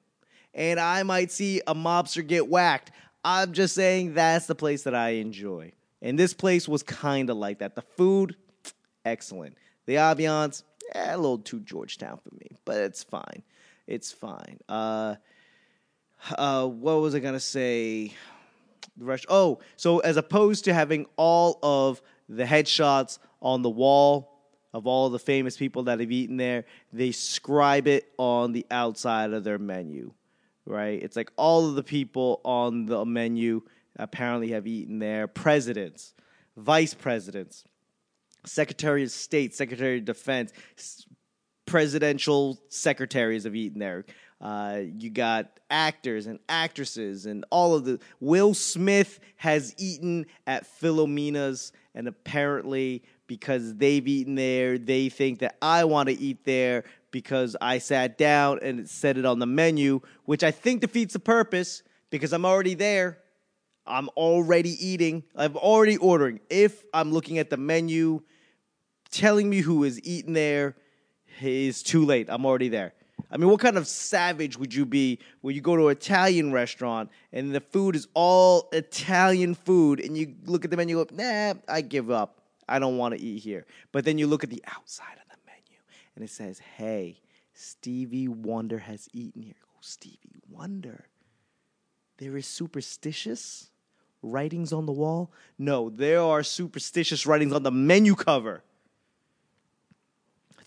and 0.55 0.79
I 0.79 1.03
might 1.03 1.31
see 1.31 1.61
a 1.67 1.75
mobster 1.75 2.25
get 2.25 2.47
whacked. 2.47 2.91
I'm 3.23 3.53
just 3.53 3.75
saying 3.75 4.15
that's 4.15 4.47
the 4.47 4.55
place 4.55 4.81
that 4.83 4.95
I 4.95 5.09
enjoy. 5.09 5.73
And 6.01 6.17
this 6.17 6.33
place 6.33 6.67
was 6.67 6.81
kind 6.81 7.29
of 7.29 7.37
like 7.37 7.59
that. 7.59 7.75
The 7.75 7.83
food, 7.83 8.35
excellent. 9.05 9.57
The 9.85 9.95
ambiance, 9.95 10.63
eh, 10.93 11.13
a 11.13 11.17
little 11.17 11.37
too 11.37 11.59
Georgetown 11.59 12.17
for 12.17 12.33
me, 12.35 12.57
but 12.65 12.77
it's 12.77 13.03
fine. 13.03 13.43
It's 13.87 14.11
fine. 14.11 14.59
Uh, 14.67 15.15
uh, 16.37 16.67
what 16.67 17.01
was 17.01 17.15
I 17.15 17.19
gonna 17.19 17.39
say? 17.39 18.13
The 18.97 19.05
rest. 19.05 19.25
Oh, 19.29 19.59
so 19.75 19.99
as 19.99 20.17
opposed 20.17 20.65
to 20.65 20.73
having 20.73 21.05
all 21.17 21.59
of 21.61 22.01
the 22.29 22.45
headshots 22.45 23.19
on 23.41 23.61
the 23.61 23.69
wall 23.69 24.35
of 24.75 24.87
all 24.87 25.09
the 25.09 25.17
famous 25.17 25.55
people 25.55 25.83
that 25.83 26.01
have 26.01 26.11
eaten 26.11 26.35
there. 26.35 26.65
They 26.91 27.13
scribe 27.13 27.87
it 27.87 28.11
on 28.17 28.51
the 28.51 28.65
outside 28.69 29.31
of 29.31 29.45
their 29.45 29.57
menu, 29.57 30.11
right? 30.65 31.01
It's 31.01 31.15
like 31.15 31.31
all 31.37 31.69
of 31.69 31.75
the 31.75 31.83
people 31.83 32.41
on 32.43 32.85
the 32.85 33.05
menu 33.05 33.61
apparently 33.95 34.49
have 34.51 34.67
eaten 34.67 34.99
there 34.99 35.27
presidents, 35.27 36.13
vice 36.57 36.93
presidents, 36.93 37.63
secretary 38.45 39.03
of 39.03 39.11
state, 39.11 39.55
secretary 39.55 39.99
of 39.99 40.05
defense, 40.05 40.51
presidential 41.65 42.59
secretaries 42.69 43.43
have 43.43 43.55
eaten 43.55 43.79
there. 43.79 44.05
Uh, 44.41 44.81
you 44.97 45.09
got 45.09 45.59
actors 45.69 46.27
and 46.27 46.39
actresses 46.49 47.25
and 47.25 47.45
all 47.49 47.73
of 47.73 47.85
the. 47.85 47.99
Will 48.19 48.53
Smith 48.53 49.19
has 49.37 49.73
eaten 49.77 50.25
at 50.45 50.65
Filomena's, 50.65 51.71
and 51.93 52.07
apparently, 52.07 53.03
because 53.27 53.75
they've 53.75 54.07
eaten 54.07 54.35
there, 54.35 54.77
they 54.77 55.09
think 55.09 55.39
that 55.39 55.55
I 55.61 55.85
want 55.85 56.09
to 56.09 56.19
eat 56.19 56.43
there 56.43 56.83
because 57.11 57.55
I 57.61 57.77
sat 57.77 58.17
down 58.17 58.59
and 58.61 58.81
it 58.81 58.89
said 58.89 59.17
it 59.17 59.25
on 59.25 59.39
the 59.39 59.45
menu, 59.45 60.01
which 60.25 60.43
I 60.43 60.51
think 60.51 60.81
defeats 60.81 61.13
the 61.13 61.19
purpose 61.19 61.81
because 62.09 62.33
I'm 62.33 62.45
already 62.45 62.73
there. 62.73 63.19
I'm 63.87 64.09
already 64.09 64.85
eating. 64.85 65.23
I'm 65.35 65.55
already 65.55 65.97
ordering. 65.97 66.39
If 66.49 66.83
I'm 66.93 67.11
looking 67.11 67.37
at 67.37 67.49
the 67.49 67.57
menu, 67.57 68.21
telling 69.11 69.49
me 69.49 69.61
who 69.61 69.83
is 69.83 69.99
eating 70.03 70.33
there 70.33 70.75
is 71.41 71.83
too 71.83 72.05
late. 72.05 72.27
I'm 72.29 72.45
already 72.45 72.69
there. 72.69 72.93
I 73.31 73.37
mean, 73.37 73.49
what 73.49 73.59
kind 73.59 73.77
of 73.77 73.87
savage 73.87 74.57
would 74.57 74.73
you 74.73 74.85
be 74.85 75.19
when 75.41 75.55
you 75.55 75.61
go 75.61 75.75
to 75.75 75.87
an 75.87 75.91
Italian 75.91 76.51
restaurant 76.51 77.09
and 77.33 77.53
the 77.53 77.59
food 77.59 77.95
is 77.95 78.07
all 78.13 78.69
Italian 78.71 79.55
food 79.55 79.99
and 79.99 80.17
you 80.17 80.35
look 80.45 80.63
at 80.63 80.71
the 80.71 80.77
menu 80.77 80.99
and 80.99 81.09
go, 81.09 81.15
nah, 81.15 81.53
I 81.67 81.81
give 81.81 82.11
up. 82.11 82.41
I 82.67 82.79
don't 82.79 82.97
want 82.97 83.15
to 83.15 83.21
eat 83.21 83.39
here. 83.39 83.65
But 83.91 84.05
then 84.05 84.17
you 84.17 84.27
look 84.27 84.43
at 84.43 84.49
the 84.49 84.63
outside 84.67 85.13
of 85.13 85.29
the 85.29 85.37
menu 85.45 85.79
and 86.15 86.23
it 86.23 86.29
says, 86.29 86.59
hey, 86.77 87.19
Stevie 87.53 88.27
Wonder 88.27 88.79
has 88.79 89.07
eaten 89.13 89.41
here. 89.41 89.55
Oh, 89.69 89.79
Stevie 89.81 90.41
Wonder. 90.49 91.07
There 92.17 92.37
is 92.37 92.47
superstitious 92.47 93.69
writings 94.21 94.73
on 94.73 94.85
the 94.85 94.91
wall? 94.91 95.31
No, 95.57 95.89
there 95.89 96.21
are 96.21 96.43
superstitious 96.43 97.25
writings 97.25 97.53
on 97.53 97.63
the 97.63 97.71
menu 97.71 98.15
cover. 98.15 98.63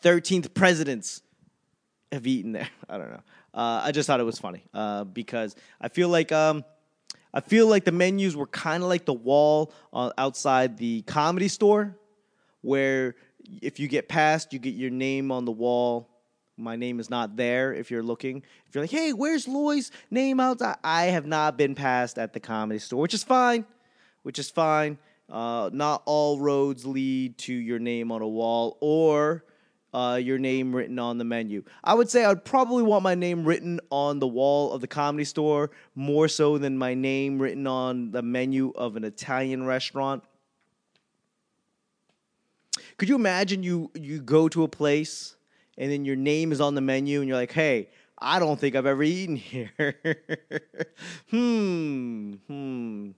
13th 0.03 0.55
presidents 0.55 1.23
have 2.13 2.27
eaten 2.27 2.53
there. 2.53 2.69
I 2.89 2.99
don't 2.99 3.11
know. 3.11 3.23
Uh, 3.55 3.83
I 3.85 3.93
just 3.93 4.07
thought 4.07 4.21
it 4.21 4.25
was 4.25 4.39
funny 4.39 4.63
uh, 4.75 5.05
because 5.05 5.57
I 5.81 5.89
feel 5.89 6.09
like 6.09 6.33
um, 6.33 6.65
I 7.33 7.41
feel 7.41 7.67
like 7.67 7.85
the 7.85 7.93
menus 7.93 8.37
were 8.37 8.47
kind 8.47 8.83
of 8.83 8.89
like 8.89 9.05
the 9.05 9.15
wall 9.15 9.73
uh, 9.93 10.11
outside 10.17 10.77
the 10.77 11.03
comedy 11.03 11.49
store, 11.49 11.97
where 12.61 13.17
if 13.63 13.81
you 13.81 13.89
get 13.89 14.09
past, 14.09 14.53
you 14.53 14.59
get 14.59 14.75
your 14.75 14.91
name 14.91 15.33
on 15.33 15.45
the 15.45 15.53
wall. 15.53 16.09
My 16.57 16.77
name 16.77 16.99
is 16.99 17.09
not 17.09 17.37
there. 17.37 17.73
If 17.73 17.91
you're 17.91 18.03
looking, 18.03 18.43
if 18.67 18.75
you're 18.75 18.85
like, 18.85 18.91
"Hey, 18.91 19.13
where's 19.13 19.47
Loy's 19.49 19.91
name 20.11 20.41
outside?" 20.41 20.77
I 20.83 21.07
have 21.07 21.27
not 21.27 21.57
been 21.57 21.75
passed 21.75 22.19
at 22.19 22.33
the 22.33 22.41
comedy 22.41 22.79
store, 22.81 23.01
which 23.01 23.15
is 23.15 23.25
fine. 23.25 23.65
Which 24.23 24.39
is 24.39 24.51
fine. 24.51 24.99
Uh, 25.31 25.71
not 25.73 26.03
all 26.07 26.41
roads 26.41 26.85
lead 26.85 27.39
to 27.39 27.53
your 27.53 27.79
name 27.79 28.11
on 28.11 28.23
a 28.23 28.29
wall 28.29 28.77
or 28.81 29.45
uh, 29.95 30.21
your 30.23 30.39
name 30.39 30.75
written 30.75 30.99
on 30.99 31.19
the 31.19 31.25
menu. 31.25 31.65
I 31.83 31.95
would 31.95 32.11
say 32.11 32.25
I'd 32.25 32.45
probably 32.45 32.83
want 32.83 33.03
my 33.03 33.15
name 33.15 33.45
written 33.45 33.81
on 33.91 34.19
the 34.19 34.27
wall 34.27 34.73
of 34.73 34.81
the 34.81 34.87
comedy 34.87 35.25
store 35.25 35.71
more 35.95 36.29
so 36.29 36.59
than 36.59 36.77
my 36.77 36.95
name 36.95 37.39
written 37.39 37.67
on 37.67 38.11
the 38.11 38.23
menu 38.23 38.73
of 38.77 38.97
an 38.97 39.05
Italian 39.05 39.65
restaurant. 39.65 40.23
Could 42.97 43.09
you 43.09 43.15
imagine 43.15 43.63
you 43.63 43.91
you 43.95 44.21
go 44.21 44.49
to 44.49 44.65
a 44.65 44.69
place 44.69 45.37
and 45.77 45.91
then 45.91 46.05
your 46.05 46.17
name 46.17 46.53
is 46.53 46.61
on 46.61 46.75
the 46.75 46.81
menu 46.81 47.21
and 47.21 47.29
you're 47.29 47.37
like, 47.37 47.53
"Hey, 47.53 47.89
I 48.19 48.39
don't 48.39 48.59
think 48.59 48.75
I've 48.75 48.87
ever 48.87 49.03
eaten 49.03 49.37
here." 49.37 49.71
hmm, 51.31 52.33
hmm. 52.47 53.11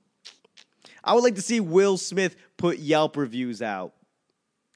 I 1.03 1.15
would 1.15 1.25
like 1.25 1.37
to 1.37 1.43
see 1.43 1.61
Will 1.61 1.97
Smith 1.97 2.37
put 2.59 2.79
Yelp 2.79 3.17
reviews 3.17 3.63
out. 3.63 3.95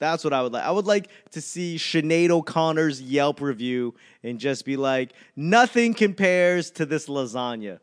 That's 0.01 0.25
what 0.25 0.33
I 0.33 0.43
would 0.43 0.53
like. 0.53 0.65
I 0.65 0.71
would 0.71 0.87
like 0.87 1.09
to 1.31 1.41
see 1.41 1.77
Sinead 1.77 2.31
O'Connor's 2.31 3.01
Yelp 3.01 3.41
review 3.41 3.95
and 4.23 4.39
just 4.39 4.65
be 4.65 4.77
like, 4.77 5.13
nothing 5.37 5.95
compares 5.95 6.71
to 6.73 6.87
this 6.87 7.07
lasagna. 7.07 7.79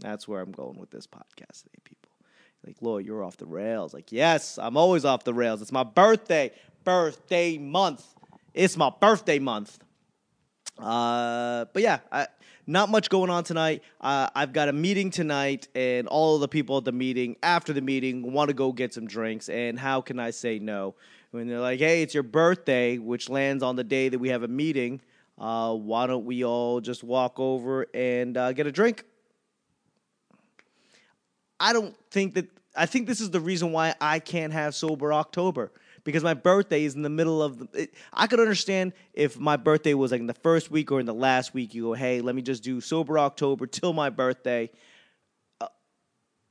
That's 0.00 0.26
where 0.26 0.40
I'm 0.40 0.50
going 0.50 0.78
with 0.78 0.90
this 0.90 1.06
podcast 1.06 1.62
today, 1.62 1.78
people. 1.84 2.10
Like, 2.66 2.76
Lord, 2.80 3.06
you're 3.06 3.22
off 3.22 3.36
the 3.36 3.46
rails. 3.46 3.94
Like, 3.94 4.10
yes, 4.10 4.58
I'm 4.58 4.76
always 4.76 5.04
off 5.04 5.24
the 5.24 5.34
rails. 5.34 5.62
It's 5.62 5.72
my 5.72 5.84
birthday, 5.84 6.52
birthday 6.84 7.56
month. 7.58 8.04
It's 8.54 8.76
my 8.76 8.90
birthday 9.00 9.38
month. 9.38 9.78
Uh, 10.78 11.66
but 11.72 11.82
yeah, 11.82 12.00
I, 12.10 12.26
not 12.66 12.88
much 12.88 13.08
going 13.08 13.30
on 13.30 13.44
tonight. 13.44 13.82
Uh, 14.00 14.28
I've 14.34 14.52
got 14.52 14.68
a 14.68 14.72
meeting 14.72 15.10
tonight, 15.10 15.68
and 15.74 16.06
all 16.08 16.38
the 16.38 16.48
people 16.48 16.78
at 16.78 16.84
the 16.84 16.92
meeting, 16.92 17.36
after 17.42 17.72
the 17.72 17.80
meeting, 17.80 18.32
want 18.32 18.48
to 18.48 18.54
go 18.54 18.72
get 18.72 18.94
some 18.94 19.06
drinks. 19.06 19.48
And 19.48 19.78
how 19.78 20.00
can 20.00 20.18
I 20.18 20.30
say 20.30 20.58
no? 20.58 20.94
When 21.32 21.48
they're 21.48 21.60
like, 21.60 21.80
hey, 21.80 22.02
it's 22.02 22.14
your 22.14 22.22
birthday, 22.22 22.98
which 22.98 23.28
lands 23.28 23.62
on 23.62 23.76
the 23.76 23.84
day 23.84 24.08
that 24.08 24.18
we 24.18 24.28
have 24.28 24.42
a 24.42 24.48
meeting, 24.48 25.00
uh, 25.38 25.74
why 25.74 26.06
don't 26.06 26.24
we 26.24 26.44
all 26.44 26.80
just 26.80 27.02
walk 27.02 27.40
over 27.40 27.86
and 27.94 28.36
uh, 28.36 28.52
get 28.52 28.66
a 28.66 28.72
drink? 28.72 29.04
I 31.58 31.72
don't 31.72 31.96
think 32.10 32.34
that, 32.34 32.48
I 32.76 32.86
think 32.86 33.06
this 33.06 33.20
is 33.20 33.30
the 33.30 33.40
reason 33.40 33.72
why 33.72 33.94
I 34.00 34.18
can't 34.18 34.52
have 34.52 34.74
Sober 34.74 35.12
October 35.12 35.72
because 36.04 36.22
my 36.22 36.34
birthday 36.34 36.84
is 36.84 36.94
in 36.94 37.02
the 37.02 37.08
middle 37.08 37.42
of 37.42 37.58
the. 37.58 37.82
It, 37.82 37.94
I 38.12 38.26
could 38.26 38.40
understand 38.40 38.92
if 39.12 39.38
my 39.38 39.56
birthday 39.56 39.94
was 39.94 40.10
like 40.10 40.20
in 40.20 40.26
the 40.26 40.34
first 40.34 40.70
week 40.70 40.90
or 40.90 41.00
in 41.00 41.06
the 41.06 41.14
last 41.14 41.54
week. 41.54 41.74
You 41.74 41.82
go, 41.82 41.92
hey, 41.94 42.20
let 42.20 42.34
me 42.34 42.42
just 42.42 42.62
do 42.62 42.80
sober 42.80 43.18
October 43.18 43.66
till 43.66 43.92
my 43.92 44.10
birthday. 44.10 44.70
Uh, 45.60 45.68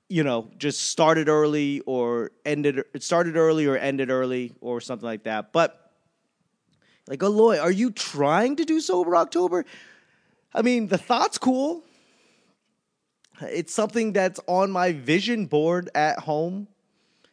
you 0.10 0.24
know, 0.24 0.50
just 0.58 0.82
started 0.84 1.28
early 1.28 1.82
or 1.82 2.32
ended. 2.46 2.84
It 2.94 3.04
started 3.04 3.36
early 3.36 3.66
or 3.66 3.78
ended 3.78 4.10
early 4.10 4.54
or 4.62 4.80
something 4.80 5.06
like 5.06 5.24
that. 5.24 5.52
But 5.52 5.92
like, 7.08 7.20
Aloy, 7.20 7.62
are 7.62 7.72
you 7.72 7.92
trying 7.92 8.56
to 8.58 8.66
do 8.66 8.80
sober 8.80 9.16
October? 9.16 9.66
I 10.54 10.62
mean, 10.62 10.88
the 10.88 10.98
thought's 10.98 11.38
cool. 11.38 11.84
It's 13.42 13.74
something 13.74 14.14
that's 14.14 14.40
on 14.48 14.72
my 14.72 14.92
vision 14.92 15.46
board 15.48 15.90
at 15.96 16.20
home. 16.20 16.68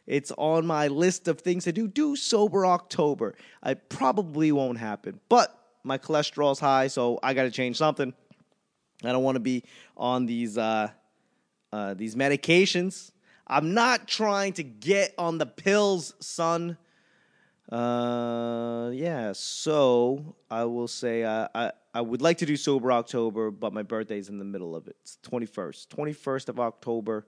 It's 0.09 0.33
on 0.39 0.67
my 0.67 0.89
list 0.89 1.29
of 1.29 1.41
things 1.43 1.65
to 1.65 1.73
do. 1.73 1.87
Do 1.87 2.17
sober 2.17 2.65
October. 2.65 3.35
It 3.65 3.91
probably 3.91 4.51
won't 4.51 4.79
happen, 4.79 5.21
but 5.29 5.55
my 5.85 5.99
cholesterol's 5.99 6.59
high, 6.59 6.89
so 6.89 7.21
I 7.23 7.35
got 7.35 7.43
to 7.43 7.51
change 7.51 7.77
something. 7.77 8.15
I 9.05 9.13
don't 9.13 9.23
want 9.23 9.37
to 9.37 9.41
be 9.41 9.65
on 9.99 10.25
these 10.25 10.57
uh, 10.57 10.89
uh, 11.71 11.93
these 11.93 12.17
medications. 12.17 13.13
I'm 13.47 13.75
not 13.75 14.09
trying 14.09 14.55
to 14.55 14.63
get 14.63 15.15
on 15.19 15.37
the 15.37 15.47
pills, 15.47 16.15
son. 16.21 16.79
Uh, 17.71 18.91
yeah. 18.95 19.33
So 19.35 20.37
I 20.51 20.65
will 20.65 20.89
say 20.89 21.23
uh, 21.23 21.49
I 21.55 21.73
I 21.93 22.01
would 22.01 22.23
like 22.23 22.39
to 22.39 22.47
do 22.47 22.57
sober 22.57 22.93
October, 22.93 23.51
but 23.51 23.75
my 23.75 23.83
birthday's 23.83 24.31
in 24.31 24.39
the 24.39 24.45
middle 24.45 24.75
of 24.75 24.89
it. 24.89 24.97
It's 25.03 25.19
21st, 25.23 25.89
21st 25.89 26.49
of 26.49 26.61
October. 26.61 27.27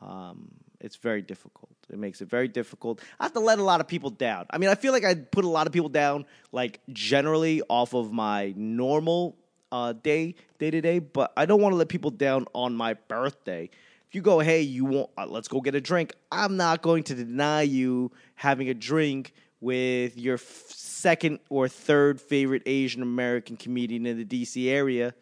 Um, 0.00 0.50
it's 0.82 0.96
very 0.96 1.22
difficult. 1.22 1.70
It 1.88 1.98
makes 1.98 2.20
it 2.20 2.28
very 2.28 2.48
difficult. 2.48 3.00
I 3.18 3.24
have 3.24 3.32
to 3.34 3.40
let 3.40 3.58
a 3.58 3.62
lot 3.62 3.80
of 3.80 3.86
people 3.86 4.10
down. 4.10 4.46
I 4.50 4.58
mean, 4.58 4.68
I 4.68 4.74
feel 4.74 4.92
like 4.92 5.04
I 5.04 5.14
put 5.14 5.44
a 5.44 5.48
lot 5.48 5.66
of 5.66 5.72
people 5.72 5.88
down, 5.88 6.26
like 6.50 6.80
generally 6.92 7.62
off 7.68 7.94
of 7.94 8.12
my 8.12 8.52
normal 8.56 9.36
uh, 9.70 9.92
day, 9.92 10.34
day 10.58 10.70
to 10.70 10.80
day, 10.80 10.98
but 10.98 11.32
I 11.36 11.46
don't 11.46 11.62
want 11.62 11.72
to 11.72 11.76
let 11.76 11.88
people 11.88 12.10
down 12.10 12.46
on 12.52 12.74
my 12.74 12.94
birthday. 12.94 13.70
If 14.08 14.14
you 14.14 14.20
go, 14.20 14.40
hey, 14.40 14.60
you 14.60 14.84
want, 14.84 15.10
uh, 15.16 15.26
let's 15.26 15.48
go 15.48 15.60
get 15.60 15.74
a 15.74 15.80
drink. 15.80 16.14
I'm 16.30 16.56
not 16.56 16.82
going 16.82 17.04
to 17.04 17.14
deny 17.14 17.62
you 17.62 18.10
having 18.34 18.68
a 18.68 18.74
drink 18.74 19.32
with 19.60 20.18
your 20.18 20.34
f- 20.34 20.64
second 20.68 21.38
or 21.48 21.68
third 21.68 22.20
favorite 22.20 22.62
Asian 22.66 23.02
American 23.02 23.56
comedian 23.56 24.04
in 24.04 24.18
the 24.18 24.24
DC 24.24 24.68
area. 24.68 25.14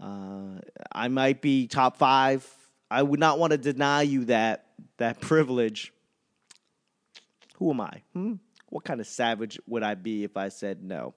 Uh, 0.00 0.60
I 0.90 1.08
might 1.08 1.42
be 1.42 1.66
top 1.66 1.98
five 1.98 2.42
I 2.90 3.02
would 3.02 3.20
not 3.20 3.38
want 3.38 3.52
to 3.52 3.58
deny 3.58 4.02
you 4.02 4.26
that 4.26 4.66
that 4.98 5.20
privilege. 5.20 5.92
Who 7.56 7.70
am 7.70 7.80
I? 7.80 8.02
Hmm? 8.12 8.34
What 8.68 8.84
kind 8.84 9.00
of 9.00 9.06
savage 9.06 9.58
would 9.66 9.82
I 9.82 9.94
be 9.94 10.24
if 10.24 10.36
I 10.36 10.48
said 10.48 10.82
no? 10.82 11.14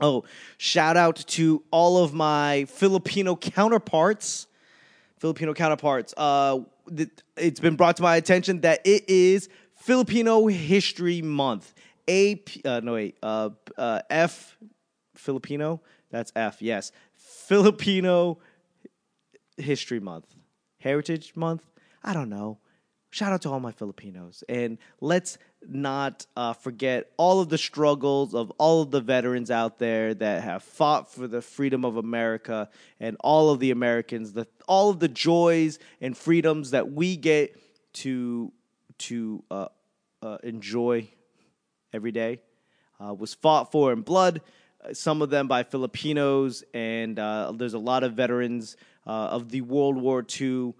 Oh, 0.00 0.24
shout 0.58 0.96
out 0.96 1.16
to 1.16 1.62
all 1.70 2.02
of 2.02 2.14
my 2.14 2.64
Filipino 2.68 3.36
counterparts. 3.36 4.46
Filipino 5.18 5.54
counterparts. 5.54 6.14
Uh, 6.16 6.60
it's 7.36 7.60
been 7.60 7.76
brought 7.76 7.96
to 7.98 8.02
my 8.02 8.16
attention 8.16 8.62
that 8.62 8.80
it 8.84 9.08
is 9.08 9.48
Filipino 9.76 10.46
History 10.46 11.22
Month. 11.22 11.74
A 12.08 12.42
uh, 12.64 12.80
no 12.82 12.94
wait 12.94 13.16
uh, 13.22 13.50
uh, 13.78 14.00
F 14.10 14.58
Filipino. 15.14 15.80
That's 16.10 16.32
F. 16.34 16.60
Yes, 16.60 16.90
Filipino 17.14 18.38
History 19.56 20.00
Month. 20.00 20.26
Heritage 20.82 21.34
Month. 21.36 21.64
I 22.02 22.12
don't 22.12 22.28
know. 22.28 22.58
shout 23.10 23.32
out 23.32 23.42
to 23.42 23.50
all 23.50 23.60
my 23.60 23.72
Filipinos. 23.72 24.42
And 24.48 24.78
let's 25.00 25.38
not 25.68 26.26
uh, 26.36 26.54
forget 26.54 27.10
all 27.16 27.40
of 27.40 27.48
the 27.50 27.58
struggles 27.58 28.34
of 28.34 28.50
all 28.58 28.82
of 28.82 28.90
the 28.90 29.00
veterans 29.00 29.50
out 29.50 29.78
there 29.78 30.14
that 30.14 30.42
have 30.42 30.62
fought 30.62 31.12
for 31.12 31.28
the 31.28 31.42
freedom 31.42 31.84
of 31.84 31.96
America 31.96 32.68
and 32.98 33.16
all 33.20 33.50
of 33.50 33.60
the 33.60 33.70
Americans, 33.70 34.32
the, 34.32 34.46
all 34.66 34.90
of 34.90 34.98
the 34.98 35.08
joys 35.08 35.78
and 36.00 36.16
freedoms 36.16 36.70
that 36.72 36.90
we 36.90 37.16
get 37.16 37.56
to, 37.92 38.52
to 38.98 39.44
uh, 39.50 39.66
uh, 40.22 40.38
enjoy 40.42 41.06
every 41.92 42.12
day 42.12 42.40
uh, 42.98 43.12
was 43.12 43.34
fought 43.34 43.70
for 43.70 43.92
in 43.92 44.00
blood. 44.00 44.40
uh, 44.84 44.94
Some 44.94 45.22
of 45.22 45.30
them 45.30 45.46
by 45.48 45.62
Filipinos, 45.62 46.64
and 46.72 47.18
uh, 47.18 47.52
there's 47.54 47.74
a 47.74 47.78
lot 47.78 48.02
of 48.04 48.14
veterans 48.14 48.76
uh, 49.06 49.10
of 49.10 49.50
the 49.50 49.60
World 49.60 49.96
War 49.96 50.24
II 50.40 50.74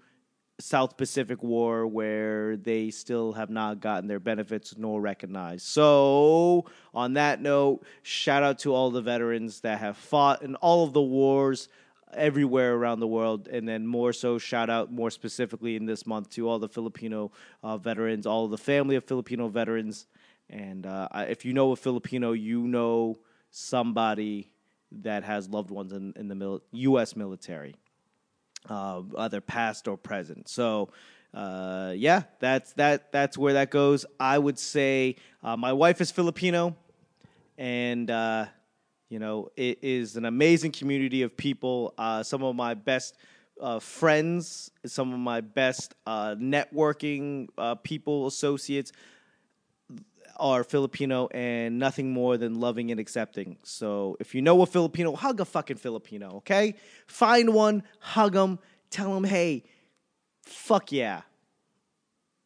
South 0.59 0.97
Pacific 0.97 1.41
War 1.41 1.87
where 1.87 2.55
they 2.55 2.91
still 2.91 3.33
have 3.33 3.49
not 3.49 3.79
gotten 3.79 4.07
their 4.07 4.19
benefits 4.19 4.75
nor 4.77 5.01
recognized. 5.01 5.65
So, 5.65 6.65
on 6.93 7.13
that 7.13 7.41
note, 7.41 7.83
shout 8.03 8.43
out 8.43 8.59
to 8.59 8.73
all 8.73 8.91
the 8.91 9.01
veterans 9.01 9.61
that 9.61 9.79
have 9.79 9.97
fought 9.97 10.43
in 10.43 10.55
all 10.55 10.83
of 10.83 10.93
the 10.93 11.01
wars 11.01 11.69
everywhere 12.13 12.75
around 12.75 12.99
the 12.99 13.07
world. 13.07 13.47
And 13.47 13.67
then, 13.67 13.87
more 13.87 14.13
so, 14.13 14.37
shout 14.37 14.69
out 14.69 14.91
more 14.91 15.09
specifically 15.09 15.75
in 15.75 15.85
this 15.85 16.05
month 16.05 16.29
to 16.31 16.47
all 16.47 16.59
the 16.59 16.69
Filipino 16.69 17.31
uh, 17.63 17.77
veterans, 17.77 18.27
all 18.27 18.47
the 18.47 18.57
family 18.57 18.95
of 18.95 19.03
Filipino 19.05 19.47
veterans. 19.47 20.05
And 20.49 20.85
uh, 20.85 21.07
if 21.27 21.45
you 21.45 21.53
know 21.53 21.71
a 21.71 21.75
Filipino, 21.75 22.33
you 22.33 22.61
know 22.61 23.17
somebody 23.49 24.51
that 25.01 25.23
has 25.23 25.49
loved 25.49 25.71
ones 25.71 25.91
in, 25.91 26.13
in 26.15 26.27
the 26.27 26.35
mil- 26.35 26.61
U.S. 26.71 27.15
military 27.15 27.75
uh, 28.69 29.01
either 29.17 29.41
past 29.41 29.87
or 29.87 29.97
present. 29.97 30.49
So, 30.49 30.89
uh, 31.33 31.93
yeah, 31.95 32.23
that's 32.39 32.73
that. 32.73 33.11
That's 33.11 33.37
where 33.37 33.53
that 33.53 33.71
goes. 33.71 34.05
I 34.19 34.37
would 34.37 34.59
say 34.59 35.15
uh, 35.43 35.57
my 35.57 35.73
wife 35.73 35.99
is 36.01 36.11
Filipino, 36.11 36.75
and 37.57 38.09
uh, 38.11 38.45
you 39.09 39.19
know 39.19 39.49
it 39.55 39.79
is 39.81 40.15
an 40.15 40.25
amazing 40.25 40.71
community 40.71 41.23
of 41.23 41.35
people. 41.35 41.93
Uh, 41.97 42.23
some 42.23 42.43
of 42.43 42.55
my 42.55 42.73
best. 42.73 43.17
Uh, 43.61 43.77
friends, 43.77 44.71
some 44.83 45.13
of 45.13 45.19
my 45.19 45.39
best 45.39 45.93
uh, 46.07 46.33
networking 46.33 47.47
people, 47.83 48.25
associates, 48.25 48.91
are 50.37 50.63
Filipino 50.63 51.27
and 51.27 51.79
nothing 51.79 52.11
more 52.11 52.37
than 52.37 52.59
loving 52.59 52.91
and 52.91 52.99
accepting. 52.99 53.57
So 53.63 54.17
if 54.19 54.33
you 54.33 54.41
know 54.41 54.61
a 54.61 54.65
Filipino, 54.65 55.15
hug 55.15 55.39
a 55.39 55.45
fucking 55.45 55.77
Filipino, 55.77 56.37
okay? 56.37 56.75
Find 57.07 57.53
one, 57.53 57.83
hug 57.99 58.33
them, 58.33 58.59
tell 58.89 59.13
them, 59.13 59.23
hey, 59.23 59.63
fuck 60.43 60.91
yeah. 60.91 61.21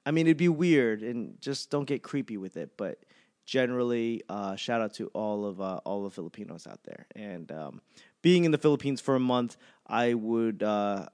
I 0.06 0.12
mean, 0.12 0.28
it'd 0.28 0.38
be 0.38 0.50
weird 0.50 1.04
and 1.04 1.40
just 1.42 1.70
don't 1.70 1.86
get 1.86 2.02
creepy 2.04 2.38
with 2.38 2.56
it, 2.58 2.72
but 2.78 3.04
generally, 3.46 4.24
uh, 4.30 4.56
shout 4.56 4.82
out 4.82 4.94
to 4.96 5.08
all 5.08 5.46
of 5.46 5.60
uh, 5.60 5.80
all 5.86 6.04
the 6.04 6.10
Filipinos 6.12 6.68
out 6.68 6.80
there. 6.84 7.08
And 7.16 7.52
um, 7.52 7.82
being 8.22 8.46
in 8.46 8.52
the 8.52 8.58
Philippines 8.58 9.02
for 9.02 9.16
a 9.16 9.20
month, 9.20 9.58
I 9.86 10.14
would, 10.14 10.64
uh, 10.64 11.08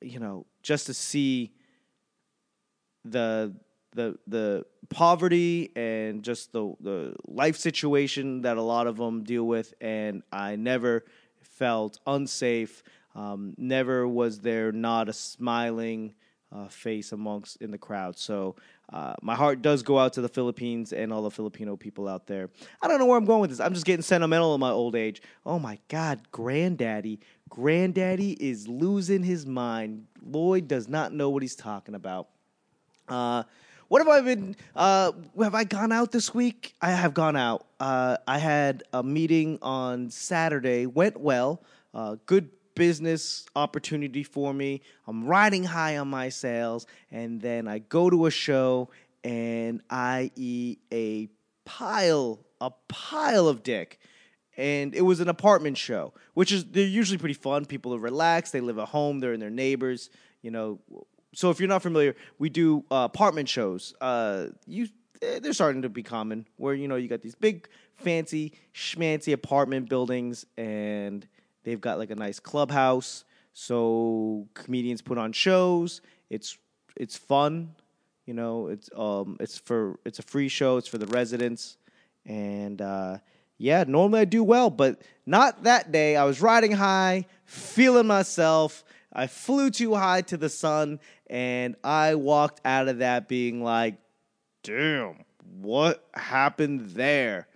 you 0.00 0.18
know, 0.18 0.46
just 0.62 0.86
to 0.86 0.94
see 0.94 1.52
the 3.04 3.54
the 3.94 4.18
the 4.26 4.66
poverty 4.90 5.70
and 5.76 6.22
just 6.22 6.52
the 6.52 6.74
the 6.80 7.14
life 7.26 7.56
situation 7.56 8.42
that 8.42 8.56
a 8.56 8.62
lot 8.62 8.86
of 8.86 8.96
them 8.96 9.24
deal 9.24 9.44
with, 9.44 9.74
and 9.80 10.22
I 10.32 10.56
never 10.56 11.04
felt 11.40 11.98
unsafe. 12.06 12.82
Um, 13.14 13.54
never 13.56 14.08
was 14.08 14.40
there 14.40 14.72
not 14.72 15.08
a 15.08 15.12
smiling 15.12 16.14
uh, 16.54 16.68
face 16.68 17.12
amongst 17.12 17.56
in 17.60 17.70
the 17.70 17.78
crowd. 17.78 18.18
So 18.18 18.56
uh, 18.92 19.14
my 19.22 19.34
heart 19.34 19.62
does 19.62 19.82
go 19.82 19.98
out 19.98 20.12
to 20.14 20.20
the 20.20 20.28
Philippines 20.28 20.92
and 20.92 21.12
all 21.12 21.22
the 21.22 21.30
Filipino 21.30 21.76
people 21.76 22.06
out 22.06 22.26
there. 22.26 22.50
I 22.80 22.88
don't 22.88 22.98
know 22.98 23.06
where 23.06 23.18
I'm 23.18 23.24
going 23.24 23.40
with 23.40 23.50
this. 23.50 23.60
I'm 23.60 23.74
just 23.74 23.86
getting 23.86 24.02
sentimental 24.02 24.54
in 24.54 24.60
my 24.60 24.70
old 24.70 24.94
age. 24.94 25.22
Oh 25.44 25.58
my 25.58 25.78
God, 25.88 26.30
granddaddy, 26.30 27.20
granddaddy 27.48 28.32
is 28.32 28.68
losing 28.68 29.22
his 29.22 29.46
mind. 29.46 30.06
Lloyd 30.22 30.68
does 30.68 30.88
not 30.88 31.12
know 31.12 31.30
what 31.30 31.42
he's 31.42 31.56
talking 31.56 31.94
about. 31.94 32.28
Uh, 33.08 33.42
what 33.94 34.04
have 34.04 34.08
I 34.08 34.20
been? 34.22 34.56
Uh, 34.74 35.12
have 35.40 35.54
I 35.54 35.62
gone 35.62 35.92
out 35.92 36.10
this 36.10 36.34
week? 36.34 36.74
I 36.82 36.90
have 36.90 37.14
gone 37.14 37.36
out. 37.36 37.64
Uh, 37.78 38.16
I 38.26 38.38
had 38.38 38.82
a 38.92 39.04
meeting 39.04 39.60
on 39.62 40.10
Saturday. 40.10 40.86
Went 40.86 41.20
well. 41.20 41.62
Uh, 41.94 42.16
good 42.26 42.50
business 42.74 43.46
opportunity 43.54 44.24
for 44.24 44.52
me. 44.52 44.82
I'm 45.06 45.24
riding 45.24 45.62
high 45.62 45.98
on 45.98 46.08
my 46.08 46.28
sales, 46.28 46.88
and 47.12 47.40
then 47.40 47.68
I 47.68 47.78
go 47.78 48.10
to 48.10 48.26
a 48.26 48.32
show 48.32 48.90
and 49.22 49.80
I 49.88 50.32
eat 50.34 50.80
a 50.92 51.28
pile, 51.64 52.40
a 52.60 52.72
pile 52.88 53.46
of 53.46 53.62
dick 53.62 54.00
and 54.56 54.92
it 54.94 55.02
was 55.02 55.20
an 55.20 55.28
apartment 55.28 55.78
show, 55.78 56.14
which 56.34 56.50
is 56.50 56.64
they're 56.64 56.84
usually 56.84 57.18
pretty 57.18 57.34
fun. 57.34 57.64
People 57.64 57.94
are 57.94 57.98
relaxed, 57.98 58.52
they 58.52 58.60
live 58.60 58.78
at 58.78 58.88
home, 58.88 59.20
they're 59.20 59.32
in 59.34 59.40
their 59.40 59.50
neighbors, 59.50 60.10
you 60.42 60.50
know. 60.50 60.80
So 61.34 61.50
if 61.50 61.58
you're 61.60 61.68
not 61.68 61.82
familiar, 61.82 62.16
we 62.38 62.48
do 62.48 62.84
uh, 62.90 63.08
apartment 63.12 63.48
shows. 63.48 63.94
Uh, 64.00 64.46
you 64.66 64.88
eh, 65.22 65.38
they're 65.40 65.52
starting 65.52 65.82
to 65.82 65.88
be 65.88 66.02
common 66.02 66.46
where 66.56 66.74
you 66.74 66.88
know 66.88 66.96
you 66.96 67.08
got 67.08 67.22
these 67.22 67.34
big 67.34 67.68
fancy 67.96 68.52
schmancy 68.74 69.32
apartment 69.32 69.88
buildings 69.88 70.46
and 70.56 71.26
they've 71.64 71.80
got 71.80 71.98
like 71.98 72.10
a 72.10 72.16
nice 72.16 72.40
clubhouse. 72.40 73.24
So 73.52 74.48
comedians 74.54 75.02
put 75.02 75.18
on 75.18 75.32
shows. 75.32 76.00
It's 76.30 76.58
it's 76.96 77.16
fun, 77.16 77.74
you 78.26 78.34
know. 78.34 78.68
It's 78.68 78.90
um 78.96 79.36
it's 79.40 79.58
for 79.58 79.98
it's 80.04 80.18
a 80.18 80.22
free 80.22 80.48
show. 80.48 80.76
It's 80.76 80.88
for 80.88 80.98
the 80.98 81.06
residents, 81.06 81.76
and 82.26 82.80
uh, 82.82 83.18
yeah, 83.58 83.84
normally 83.86 84.20
I 84.20 84.24
do 84.24 84.42
well, 84.42 84.70
but 84.70 85.02
not 85.26 85.62
that 85.64 85.92
day. 85.92 86.16
I 86.16 86.24
was 86.24 86.40
riding 86.40 86.72
high, 86.72 87.26
feeling 87.44 88.06
myself. 88.06 88.84
I 89.14 89.26
flew 89.26 89.70
too 89.70 89.94
high 89.94 90.22
to 90.22 90.36
the 90.36 90.48
sun, 90.48 91.00
and 91.28 91.76
I 91.84 92.16
walked 92.16 92.60
out 92.64 92.88
of 92.88 92.98
that 92.98 93.28
being 93.28 93.62
like, 93.62 93.96
damn, 94.62 95.24
what 95.60 96.06
happened 96.14 96.90
there? 96.90 97.46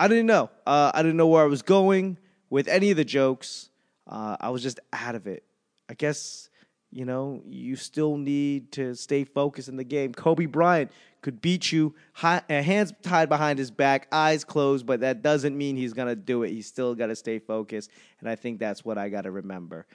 I 0.00 0.08
didn't 0.08 0.26
know. 0.26 0.50
Uh, 0.66 0.90
I 0.94 1.02
didn't 1.02 1.16
know 1.16 1.28
where 1.28 1.42
I 1.42 1.46
was 1.46 1.62
going 1.62 2.18
with 2.50 2.68
any 2.68 2.90
of 2.90 2.96
the 2.96 3.04
jokes. 3.04 3.70
Uh, 4.06 4.36
I 4.40 4.50
was 4.50 4.62
just 4.62 4.80
out 4.92 5.14
of 5.14 5.26
it. 5.26 5.44
I 5.88 5.94
guess, 5.94 6.48
you 6.90 7.04
know, 7.04 7.42
you 7.46 7.76
still 7.76 8.16
need 8.16 8.72
to 8.72 8.94
stay 8.94 9.24
focused 9.24 9.68
in 9.68 9.76
the 9.76 9.84
game. 9.84 10.12
Kobe 10.12 10.46
Bryant 10.46 10.90
could 11.20 11.40
beat 11.40 11.72
you, 11.72 11.94
hi- 12.12 12.42
uh, 12.50 12.62
hands 12.62 12.92
tied 13.02 13.28
behind 13.28 13.58
his 13.58 13.70
back, 13.70 14.08
eyes 14.12 14.44
closed, 14.44 14.84
but 14.84 15.00
that 15.00 15.22
doesn't 15.22 15.56
mean 15.56 15.76
he's 15.76 15.94
going 15.94 16.08
to 16.08 16.16
do 16.16 16.42
it. 16.42 16.50
He's 16.50 16.66
still 16.66 16.94
got 16.94 17.06
to 17.06 17.16
stay 17.16 17.38
focused. 17.38 17.90
And 18.20 18.28
I 18.28 18.36
think 18.36 18.58
that's 18.58 18.84
what 18.84 18.98
I 18.98 19.08
got 19.08 19.22
to 19.22 19.30
remember. 19.30 19.86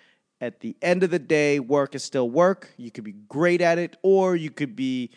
At 0.42 0.62
the 0.62 0.76
end 0.82 1.04
of 1.04 1.10
the 1.10 1.20
day, 1.20 1.60
work 1.60 1.96
is 1.96 2.04
still 2.04 2.30
work. 2.30 2.70
You 2.78 2.92
could 2.92 3.04
be 3.04 3.12
great 3.12 3.62
at 3.62 3.78
it, 3.78 3.98
or 4.02 4.36
you 4.36 4.50
could 4.50 4.76
be 4.76 5.12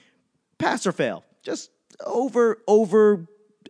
pass 0.59 0.87
or 0.87 0.93
fail. 0.93 1.25
Just 1.43 1.71
over 2.05 2.59
over 2.67 3.27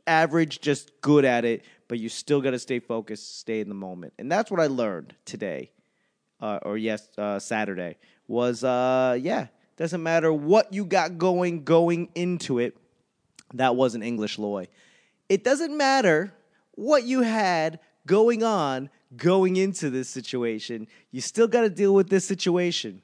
average, 0.07 0.61
just 0.61 1.01
good 1.01 1.25
at 1.25 1.45
it, 1.45 1.65
but 1.88 1.99
you 1.99 2.09
still 2.09 2.41
got 2.41 2.53
to 2.53 2.59
stay 2.59 2.79
focused, 2.79 3.38
stay 3.38 3.61
in 3.61 3.69
the 3.69 3.75
moment. 3.75 4.15
And 4.19 4.33
that's 4.33 4.51
what 4.51 4.61
I 4.61 4.67
learned 4.67 5.15
today. 5.25 5.71
Uh, 6.41 6.59
or 6.62 6.77
yes, 6.77 7.09
uh, 7.19 7.38
Saturday 7.38 7.97
was 8.27 8.65
uh 8.65 9.17
yeah, 9.21 9.49
doesn't 9.77 10.03
matter 10.03 10.33
what 10.33 10.73
you 10.73 10.85
got 10.85 11.19
going 11.19 11.65
going 11.65 12.09
into 12.15 12.59
it. 12.59 12.77
That 13.55 13.77
wasn't 13.77 14.05
English 14.05 14.38
Loy. 14.38 14.69
It 15.29 15.45
doesn't 15.45 15.77
matter 15.77 16.33
what 16.73 17.05
you 17.05 17.21
had 17.21 17.79
going 18.07 18.43
on 18.43 18.91
going 19.16 19.57
into 19.57 19.90
this 19.90 20.09
situation. 20.09 20.88
You 21.11 21.20
still 21.20 21.48
got 21.48 21.62
to 21.62 21.70
deal 21.70 21.94
with 21.94 22.09
this 22.09 22.25
situation. 22.25 23.03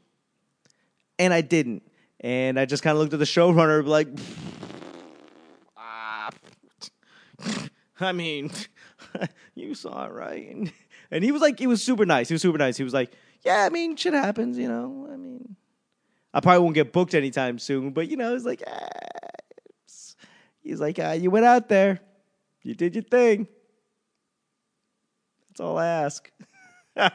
And 1.18 1.34
I 1.34 1.40
didn't. 1.40 1.82
And 2.20 2.58
I 2.58 2.64
just 2.64 2.82
kind 2.82 2.96
of 2.96 3.00
looked 3.00 3.12
at 3.12 3.18
the 3.18 3.24
showrunner 3.24 3.84
like, 3.86 4.08
ah, 5.76 6.30
I 8.00 8.12
mean, 8.12 8.50
you 9.54 9.74
saw 9.74 10.06
it, 10.06 10.12
right? 10.12 10.72
And, 11.10 11.24
he 11.24 11.32
was 11.32 11.42
like, 11.42 11.58
he 11.58 11.66
was 11.66 11.82
super 11.82 12.04
nice. 12.04 12.28
He 12.28 12.34
was 12.34 12.42
super 12.42 12.58
nice. 12.58 12.76
He 12.76 12.84
was 12.84 12.94
like, 12.94 13.12
yeah, 13.44 13.64
I 13.64 13.70
mean, 13.70 13.96
shit 13.96 14.14
happens, 14.14 14.58
you 14.58 14.68
know. 14.68 15.08
I 15.12 15.16
mean, 15.16 15.56
I 16.34 16.40
probably 16.40 16.62
won't 16.62 16.74
get 16.74 16.92
booked 16.92 17.14
anytime 17.14 17.58
soon, 17.58 17.90
but 17.92 18.08
you 18.08 18.16
know, 18.16 18.34
it's 18.34 18.44
like, 18.44 18.62
ah, 18.66 18.88
he's 20.60 20.80
like, 20.80 20.98
ah, 21.00 21.12
you 21.12 21.30
went 21.30 21.46
out 21.46 21.68
there, 21.68 22.00
you 22.62 22.74
did 22.74 22.94
your 22.94 23.04
thing. 23.04 23.48
That's 25.58 25.66
all 25.66 25.78
I 25.78 25.86
ask. 25.86 26.30
and 26.96 27.12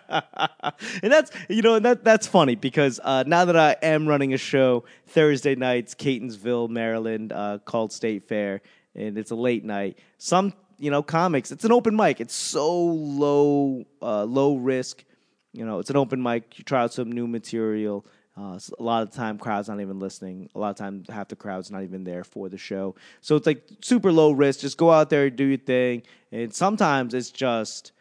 that's 1.04 1.32
you 1.48 1.62
know 1.62 1.80
that 1.80 2.04
that's 2.04 2.28
funny 2.28 2.56
because 2.56 3.00
uh, 3.02 3.24
now 3.26 3.46
that 3.46 3.56
I 3.56 3.78
am 3.82 4.06
running 4.06 4.34
a 4.34 4.38
show 4.38 4.84
Thursday 5.08 5.56
nights, 5.56 5.96
Catonsville, 5.96 6.70
Maryland, 6.70 7.32
uh, 7.32 7.60
called 7.64 7.94
State 7.94 8.28
Fair, 8.28 8.62
and 8.96 9.18
it's 9.18 9.32
a 9.32 9.36
late 9.36 9.64
night. 9.64 9.98
Some 10.18 10.52
you 10.78 10.92
know 10.92 11.02
comics, 11.02 11.54
it's 11.54 11.64
an 11.64 11.72
open 11.72 11.96
mic. 11.96 12.20
It's 12.20 12.36
so 12.36 12.82
low 12.84 13.86
uh, 14.02 14.26
low 14.26 14.58
risk. 14.58 15.06
You 15.54 15.66
know, 15.66 15.80
it's 15.80 15.90
an 15.90 15.96
open 15.98 16.22
mic. 16.22 16.58
You 16.60 16.66
try 16.66 16.82
out 16.82 16.92
some 16.92 17.12
new 17.14 17.28
material. 17.28 18.06
Uh, 18.38 18.56
s- 18.56 18.72
a 18.78 18.84
lot 18.84 19.04
of 19.04 19.12
the 19.12 19.16
time, 19.16 19.38
crowd's 19.38 19.70
not 19.70 19.80
even 19.80 20.00
listening. 20.00 20.50
A 20.54 20.60
lot 20.60 20.72
of 20.72 20.76
time, 20.76 21.06
half 21.08 21.30
the 21.30 21.38
crowd's 21.38 21.72
not 21.72 21.84
even 21.84 22.04
there 22.04 22.26
for 22.26 22.50
the 22.50 22.58
show. 22.58 22.96
So 23.22 23.38
it's 23.38 23.48
like 23.48 23.64
super 23.82 24.12
low 24.12 24.32
risk. 24.32 24.60
Just 24.62 24.78
go 24.78 24.92
out 24.92 25.10
there, 25.10 25.30
do 25.30 25.46
your 25.46 25.58
thing. 25.58 26.04
And 26.32 26.54
sometimes 26.54 27.14
it's 27.14 27.30
just, 27.30 27.92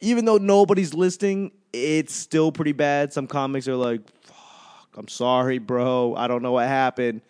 even 0.00 0.24
though 0.24 0.36
nobody's 0.36 0.94
listening, 0.94 1.52
it's 1.72 2.14
still 2.14 2.52
pretty 2.52 2.72
bad. 2.72 3.12
Some 3.12 3.26
comics 3.26 3.68
are 3.68 3.76
like, 3.76 4.00
"Fuck, 4.22 4.96
I'm 4.96 5.08
sorry, 5.08 5.58
bro. 5.58 6.14
I 6.14 6.28
don't 6.28 6.42
know 6.42 6.52
what 6.52 6.68
happened." 6.68 7.22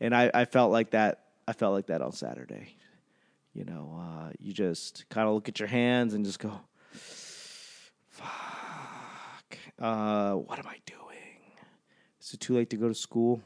And 0.00 0.14
I, 0.14 0.30
I 0.34 0.44
felt 0.44 0.72
like 0.72 0.90
that. 0.90 1.24
I 1.48 1.52
felt 1.52 1.72
like 1.72 1.86
that 1.86 2.02
on 2.02 2.12
Saturday. 2.12 2.74
You 3.54 3.64
know, 3.64 3.98
uh, 3.98 4.32
you 4.38 4.52
just 4.52 5.08
kind 5.08 5.26
of 5.26 5.34
look 5.34 5.48
at 5.48 5.58
your 5.58 5.68
hands 5.68 6.14
and 6.14 6.24
just 6.24 6.38
go, 6.38 6.60
"Fuck, 8.10 9.58
uh, 9.78 10.34
what 10.34 10.58
am 10.58 10.66
I 10.66 10.76
doing? 10.84 11.40
Is 12.20 12.34
it 12.34 12.40
too 12.40 12.54
late 12.54 12.70
to 12.70 12.76
go 12.76 12.88
to 12.88 12.94
school?" 12.94 13.40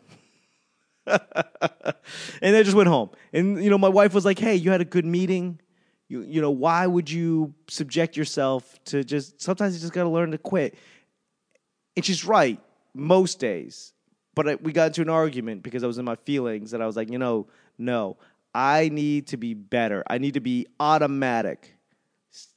and 1.06 2.56
I 2.56 2.62
just 2.62 2.76
went 2.76 2.88
home. 2.88 3.10
And 3.32 3.62
you 3.62 3.70
know, 3.70 3.78
my 3.78 3.88
wife 3.88 4.14
was 4.14 4.24
like, 4.24 4.38
"Hey, 4.38 4.56
you 4.56 4.70
had 4.70 4.80
a 4.80 4.84
good 4.84 5.04
meeting. 5.04 5.60
You 6.10 6.22
you 6.22 6.40
know, 6.40 6.50
why 6.50 6.86
would 6.88 7.08
you 7.08 7.54
subject 7.68 8.16
yourself 8.16 8.78
to 8.86 9.04
just? 9.04 9.40
Sometimes 9.40 9.74
you 9.74 9.80
just 9.80 9.92
got 9.92 10.02
to 10.02 10.08
learn 10.08 10.32
to 10.32 10.38
quit." 10.38 10.74
And 11.96 12.04
she's 12.04 12.24
right 12.24 12.60
most 12.92 13.38
days. 13.38 13.92
But 14.34 14.48
I, 14.48 14.54
we 14.56 14.72
got 14.72 14.88
into 14.88 15.02
an 15.02 15.08
argument 15.08 15.62
because 15.62 15.84
I 15.84 15.86
was 15.86 15.98
in 15.98 16.04
my 16.04 16.16
feelings, 16.16 16.72
and 16.74 16.82
I 16.82 16.86
was 16.86 16.96
like, 16.96 17.10
you 17.10 17.18
know, 17.18 17.46
no, 17.78 18.16
I 18.52 18.88
need 18.88 19.28
to 19.28 19.36
be 19.36 19.54
better. 19.54 20.02
I 20.08 20.18
need 20.18 20.34
to 20.34 20.40
be 20.40 20.66
automatic. 20.80 21.76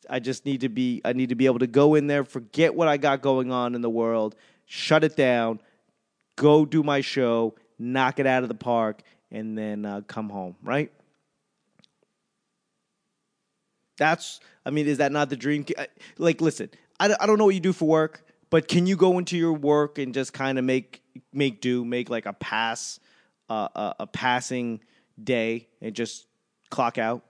I 0.09 0.19
just 0.19 0.47
need 0.47 0.61
to 0.61 0.69
be. 0.69 1.01
I 1.05 1.13
need 1.13 1.29
to 1.29 1.35
be 1.35 1.45
able 1.45 1.59
to 1.59 1.67
go 1.67 1.93
in 1.93 2.07
there, 2.07 2.23
forget 2.23 2.73
what 2.73 2.87
I 2.87 2.97
got 2.97 3.21
going 3.21 3.51
on 3.51 3.75
in 3.75 3.81
the 3.81 3.89
world, 3.89 4.35
shut 4.65 5.03
it 5.03 5.15
down, 5.15 5.61
go 6.37 6.65
do 6.65 6.81
my 6.81 7.01
show, 7.01 7.53
knock 7.77 8.17
it 8.17 8.25
out 8.25 8.41
of 8.41 8.49
the 8.49 8.55
park, 8.55 9.03
and 9.29 9.55
then 9.55 9.85
uh, 9.85 10.01
come 10.07 10.29
home. 10.29 10.55
Right? 10.63 10.91
That's. 13.97 14.39
I 14.65 14.69
mean, 14.69 14.87
is 14.87 14.99
that 14.99 15.11
not 15.11 15.29
the 15.29 15.35
dream? 15.35 15.65
Like, 16.17 16.41
listen, 16.41 16.69
I, 16.99 17.13
I 17.19 17.25
don't 17.25 17.37
know 17.37 17.45
what 17.45 17.53
you 17.53 17.59
do 17.59 17.73
for 17.73 17.87
work, 17.87 18.25
but 18.49 18.67
can 18.67 18.85
you 18.85 18.95
go 18.95 19.17
into 19.17 19.37
your 19.37 19.53
work 19.53 19.97
and 19.97 20.13
just 20.13 20.33
kind 20.33 20.57
of 20.57 20.63
make 20.63 21.01
make 21.33 21.61
do, 21.61 21.83
make 21.83 22.09
like 22.09 22.25
a 22.25 22.33
pass, 22.33 22.99
uh, 23.49 23.67
a, 23.75 23.95
a 24.01 24.07
passing 24.07 24.79
day, 25.21 25.67
and 25.81 25.93
just 25.93 26.27
clock 26.69 26.97
out? 26.97 27.23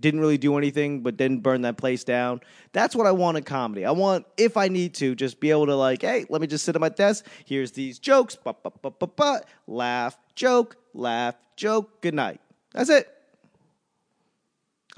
Didn't 0.00 0.20
really 0.20 0.38
do 0.38 0.56
anything, 0.56 1.00
but 1.00 1.16
didn't 1.16 1.40
burn 1.40 1.62
that 1.62 1.76
place 1.76 2.04
down. 2.04 2.40
That's 2.72 2.94
what 2.94 3.08
I 3.08 3.10
want 3.10 3.36
in 3.36 3.42
comedy. 3.42 3.84
I 3.84 3.90
want, 3.90 4.26
if 4.36 4.56
I 4.56 4.68
need 4.68 4.94
to, 4.94 5.16
just 5.16 5.40
be 5.40 5.50
able 5.50 5.66
to 5.66 5.74
like, 5.74 6.02
hey, 6.02 6.24
let 6.28 6.40
me 6.40 6.46
just 6.46 6.64
sit 6.64 6.76
at 6.76 6.80
my 6.80 6.88
desk. 6.88 7.26
Here's 7.46 7.72
these 7.72 7.98
jokes, 7.98 8.36
ba 8.36 8.54
ba 8.62 8.70
ba 8.80 8.92
ba 8.92 9.06
ba, 9.08 9.40
laugh, 9.66 10.16
joke, 10.36 10.76
laugh, 10.94 11.34
joke. 11.56 12.00
Good 12.00 12.14
night. 12.14 12.40
That's 12.72 12.90
it. 12.90 13.12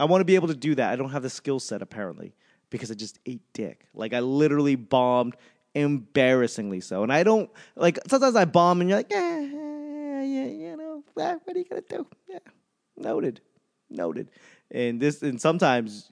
I 0.01 0.05
want 0.05 0.23
to 0.23 0.25
be 0.25 0.35
able 0.35 0.49
to 0.49 0.55
do 0.55 0.75
that. 0.77 0.91
I 0.91 0.97
don't 0.97 1.11
have 1.11 1.23
the 1.23 1.29
skill 1.31 1.61
set 1.61 1.83
apparently 1.83 2.35
because 2.71 2.91
I 2.91 2.95
just 2.95 3.19
ate 3.27 3.43
dick. 3.53 3.87
Like 3.93 4.15
I 4.15 4.21
literally 4.21 4.75
bombed 4.75 5.37
embarrassingly 5.75 6.81
so. 6.81 7.03
And 7.03 7.13
I 7.13 7.23
don't 7.23 7.51
like 7.77 7.99
sometimes 8.09 8.35
I 8.35 8.47
bomb 8.47 8.81
and 8.81 8.89
you're 8.89 8.99
like, 8.99 9.11
yeah, 9.11 9.41
yeah, 9.41 10.23
you 10.23 10.77
know, 10.79 11.05
what 11.13 11.43
are 11.47 11.59
you 11.59 11.65
gonna 11.65 11.83
do? 11.83 12.07
Yeah, 12.27 12.39
noted, 12.97 13.43
noted. 13.91 14.31
And 14.71 14.99
this 14.99 15.21
and 15.21 15.39
sometimes 15.39 16.11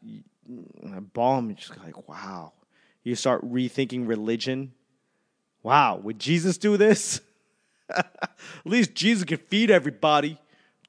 I 0.93 1.01
bomb 1.01 1.49
and 1.49 1.57
just 1.57 1.77
like, 1.79 2.07
wow. 2.07 2.53
You 3.05 3.15
start 3.15 3.43
rethinking 3.51 4.07
religion. 4.07 4.73
Wow, 5.63 5.97
would 6.03 6.19
Jesus 6.19 6.59
do 6.59 6.77
this? 6.77 7.23
At 7.97 8.37
least 8.67 8.95
Jesus 8.95 9.25
could 9.25 9.41
feed 9.41 9.71
everybody, 9.71 10.39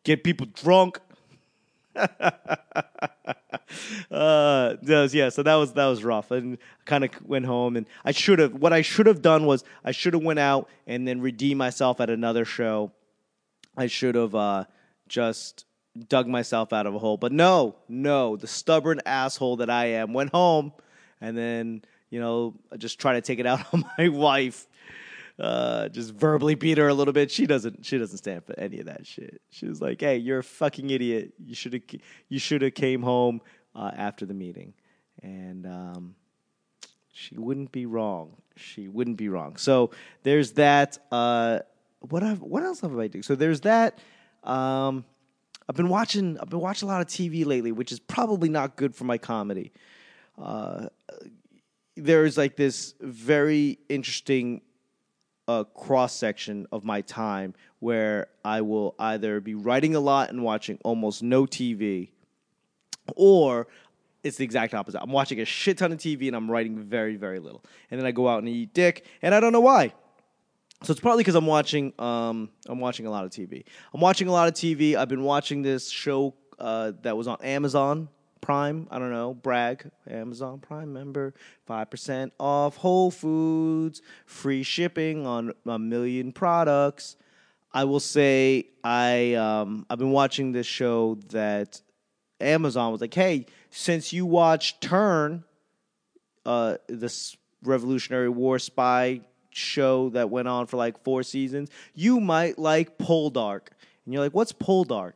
get 0.03 0.25
people 0.25 0.47
drunk 0.53 0.99
uh 4.11 4.75
yeah 4.83 5.29
so 5.29 5.43
that 5.43 5.55
was 5.55 5.73
that 5.73 5.85
was 5.85 6.03
rough. 6.03 6.31
And 6.31 6.55
I 6.55 6.57
kind 6.85 7.03
of 7.03 7.11
went 7.25 7.45
home 7.45 7.77
and 7.77 7.85
i 8.03 8.11
should 8.11 8.39
have 8.39 8.53
what 8.53 8.73
i 8.73 8.81
should 8.81 9.05
have 9.05 9.21
done 9.21 9.45
was 9.45 9.63
i 9.83 9.91
should 9.91 10.13
have 10.13 10.23
went 10.23 10.39
out 10.39 10.69
and 10.87 11.07
then 11.07 11.21
redeemed 11.21 11.57
myself 11.57 12.01
at 12.01 12.09
another 12.09 12.45
show. 12.45 12.91
I 13.77 13.87
should 13.87 14.15
have 14.15 14.35
uh 14.35 14.65
just 15.07 15.65
dug 16.07 16.27
myself 16.27 16.71
out 16.71 16.85
of 16.85 16.95
a 16.95 16.99
hole. 16.99 17.17
But 17.17 17.31
no 17.31 17.75
no 17.87 18.37
the 18.37 18.47
stubborn 18.47 19.01
asshole 19.05 19.57
that 19.57 19.69
i 19.69 19.85
am 19.85 20.13
went 20.13 20.31
home 20.31 20.73
and 21.21 21.37
then 21.37 21.83
you 22.09 22.19
know 22.19 22.55
just 22.77 22.99
try 22.99 23.13
to 23.13 23.21
take 23.21 23.39
it 23.39 23.45
out 23.45 23.61
on 23.73 23.83
my 23.97 24.07
wife 24.07 24.67
uh, 25.39 25.87
just 25.89 26.13
verbally 26.13 26.55
beat 26.55 26.77
her 26.77 26.87
a 26.87 26.93
little 26.93 27.13
bit. 27.13 27.31
She 27.31 27.45
doesn't. 27.45 27.85
She 27.85 27.97
doesn't 27.97 28.17
stand 28.17 28.43
for 28.43 28.59
any 28.59 28.79
of 28.79 28.87
that 28.87 29.07
shit. 29.07 29.41
She 29.49 29.67
was 29.67 29.81
like, 29.81 30.01
"Hey, 30.01 30.17
you're 30.17 30.39
a 30.39 30.43
fucking 30.43 30.89
idiot. 30.89 31.33
You 31.43 31.55
should 31.55 31.73
have. 31.73 31.83
You 32.27 32.39
should 32.39 32.61
have 32.61 32.73
came 32.73 33.01
home 33.01 33.41
uh, 33.75 33.91
after 33.95 34.25
the 34.25 34.33
meeting." 34.33 34.73
And 35.21 35.65
um, 35.65 36.15
she 37.11 37.37
wouldn't 37.37 37.71
be 37.71 37.85
wrong. 37.85 38.35
She 38.55 38.87
wouldn't 38.87 39.17
be 39.17 39.29
wrong. 39.29 39.55
So 39.55 39.91
there's 40.23 40.53
that. 40.53 40.99
Uh, 41.11 41.59
what 42.01 42.23
have, 42.23 42.41
what 42.41 42.63
else 42.63 42.81
have 42.81 42.97
I 42.97 43.07
doing? 43.07 43.23
So 43.23 43.35
there's 43.35 43.61
that. 43.61 43.99
Um, 44.43 45.05
I've 45.67 45.75
been 45.75 45.89
watching. 45.89 46.37
I've 46.39 46.49
been 46.49 46.59
watching 46.59 46.89
a 46.89 46.91
lot 46.91 47.01
of 47.01 47.07
TV 47.07 47.45
lately, 47.45 47.71
which 47.71 47.91
is 47.91 47.99
probably 47.99 48.49
not 48.49 48.75
good 48.75 48.93
for 48.93 49.05
my 49.05 49.17
comedy. 49.17 49.71
Uh, 50.37 50.87
there's 51.95 52.37
like 52.37 52.55
this 52.55 52.93
very 52.99 53.79
interesting 53.89 54.61
a 55.49 55.65
cross 55.65 56.13
section 56.13 56.67
of 56.71 56.83
my 56.83 57.01
time 57.01 57.55
where 57.79 58.27
I 58.45 58.61
will 58.61 58.93
either 58.99 59.39
be 59.39 59.55
writing 59.55 59.95
a 59.95 59.99
lot 59.99 60.29
and 60.29 60.43
watching 60.43 60.77
almost 60.83 61.23
no 61.23 61.45
TV, 61.45 62.09
or 63.15 63.67
it's 64.23 64.37
the 64.37 64.43
exact 64.43 64.75
opposite. 64.75 65.01
I'm 65.01 65.11
watching 65.11 65.41
a 65.41 65.45
shit 65.45 65.79
ton 65.79 65.91
of 65.91 65.97
TV 65.97 66.27
and 66.27 66.35
I'm 66.35 66.51
writing 66.51 66.77
very, 66.77 67.15
very 67.15 67.39
little. 67.39 67.63
And 67.89 67.99
then 67.99 68.05
I 68.05 68.11
go 68.11 68.27
out 68.27 68.39
and 68.39 68.47
eat 68.47 68.75
dick, 68.75 69.05
and 69.23 69.33
I 69.33 69.39
don't 69.39 69.51
know 69.51 69.59
why. 69.59 69.91
So 70.83 70.91
it's 70.91 71.01
partly 71.01 71.21
because 71.21 71.35
I'm 71.35 71.47
watching 71.47 71.93
um, 71.97 72.51
I'm 72.67 72.79
watching 72.79 73.07
a 73.07 73.09
lot 73.09 73.25
of 73.25 73.31
TV. 73.31 73.65
I'm 73.91 74.01
watching 74.01 74.27
a 74.27 74.31
lot 74.31 74.47
of 74.47 74.53
TV. 74.53 74.95
I've 74.95 75.09
been 75.09 75.23
watching 75.23 75.63
this 75.63 75.89
show 75.89 76.35
uh, 76.59 76.91
that 77.01 77.17
was 77.17 77.27
on 77.27 77.37
Amazon 77.41 78.07
Prime. 78.49 78.87
I 78.89 78.97
don't 78.97 79.11
know, 79.11 79.35
brag. 79.35 79.91
Amazon 80.09 80.57
Prime 80.57 80.91
member, 80.91 81.35
five 81.67 81.91
percent 81.91 82.33
off 82.39 82.77
Whole 82.77 83.11
Foods, 83.11 84.01
free 84.25 84.63
shipping 84.63 85.27
on 85.27 85.53
a 85.67 85.77
million 85.77 86.31
products. 86.31 87.15
I 87.71 87.83
will 87.83 87.99
say 87.99 88.65
I 88.83 89.35
um, 89.35 89.85
I've 89.87 89.99
been 89.99 90.09
watching 90.09 90.51
this 90.51 90.65
show 90.65 91.19
that 91.27 91.79
Amazon 92.41 92.91
was 92.91 93.01
like, 93.01 93.13
hey, 93.13 93.45
since 93.69 94.11
you 94.13 94.25
watch 94.25 94.79
Turn, 94.79 95.43
uh, 96.43 96.77
this 96.87 97.37
Revolutionary 97.61 98.29
War 98.29 98.57
spy 98.57 99.21
show 99.51 100.09
that 100.09 100.31
went 100.31 100.47
on 100.47 100.65
for 100.65 100.77
like 100.77 101.03
four 101.03 101.21
seasons, 101.21 101.69
you 101.93 102.19
might 102.19 102.57
like 102.57 102.97
Poldark. 102.97 103.67
And 104.05 104.13
you're 104.15 104.23
like, 104.23 104.33
what's 104.33 104.53
Poldark? 104.53 105.13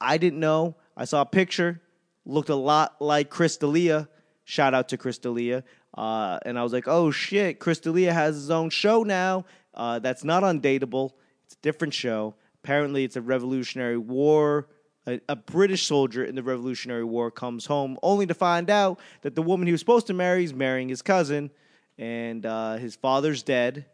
I 0.00 0.16
didn't 0.16 0.38
know. 0.38 0.76
I 0.96 1.06
saw 1.06 1.22
a 1.22 1.26
picture, 1.26 1.81
looked 2.24 2.48
a 2.48 2.54
lot 2.54 3.00
like 3.00 3.30
Chris 3.30 3.56
D'Elia. 3.56 4.08
Shout 4.44 4.74
out 4.74 4.88
to 4.90 4.96
Chris 4.96 5.18
D'Elia. 5.18 5.64
Uh, 5.96 6.38
and 6.44 6.58
I 6.58 6.62
was 6.62 6.72
like, 6.72 6.88
oh 6.88 7.10
shit, 7.10 7.58
Chris 7.58 7.80
D'Elia 7.80 8.12
has 8.12 8.34
his 8.34 8.50
own 8.50 8.70
show 8.70 9.02
now. 9.02 9.44
Uh, 9.74 9.98
that's 9.98 10.24
not 10.24 10.42
undateable. 10.42 11.12
It's 11.44 11.54
a 11.54 11.62
different 11.62 11.94
show. 11.94 12.34
Apparently, 12.62 13.04
it's 13.04 13.16
a 13.16 13.20
Revolutionary 13.20 13.98
War. 13.98 14.68
A, 15.06 15.20
a 15.28 15.36
British 15.36 15.86
soldier 15.86 16.24
in 16.24 16.34
the 16.34 16.42
Revolutionary 16.42 17.04
War 17.04 17.30
comes 17.30 17.66
home 17.66 17.98
only 18.02 18.26
to 18.26 18.34
find 18.34 18.70
out 18.70 19.00
that 19.22 19.34
the 19.34 19.42
woman 19.42 19.66
he 19.66 19.72
was 19.72 19.80
supposed 19.80 20.06
to 20.06 20.14
marry 20.14 20.44
is 20.44 20.54
marrying 20.54 20.88
his 20.88 21.02
cousin, 21.02 21.50
and 21.98 22.46
uh, 22.46 22.76
his 22.76 22.94
father's 22.94 23.42
dead, 23.42 23.86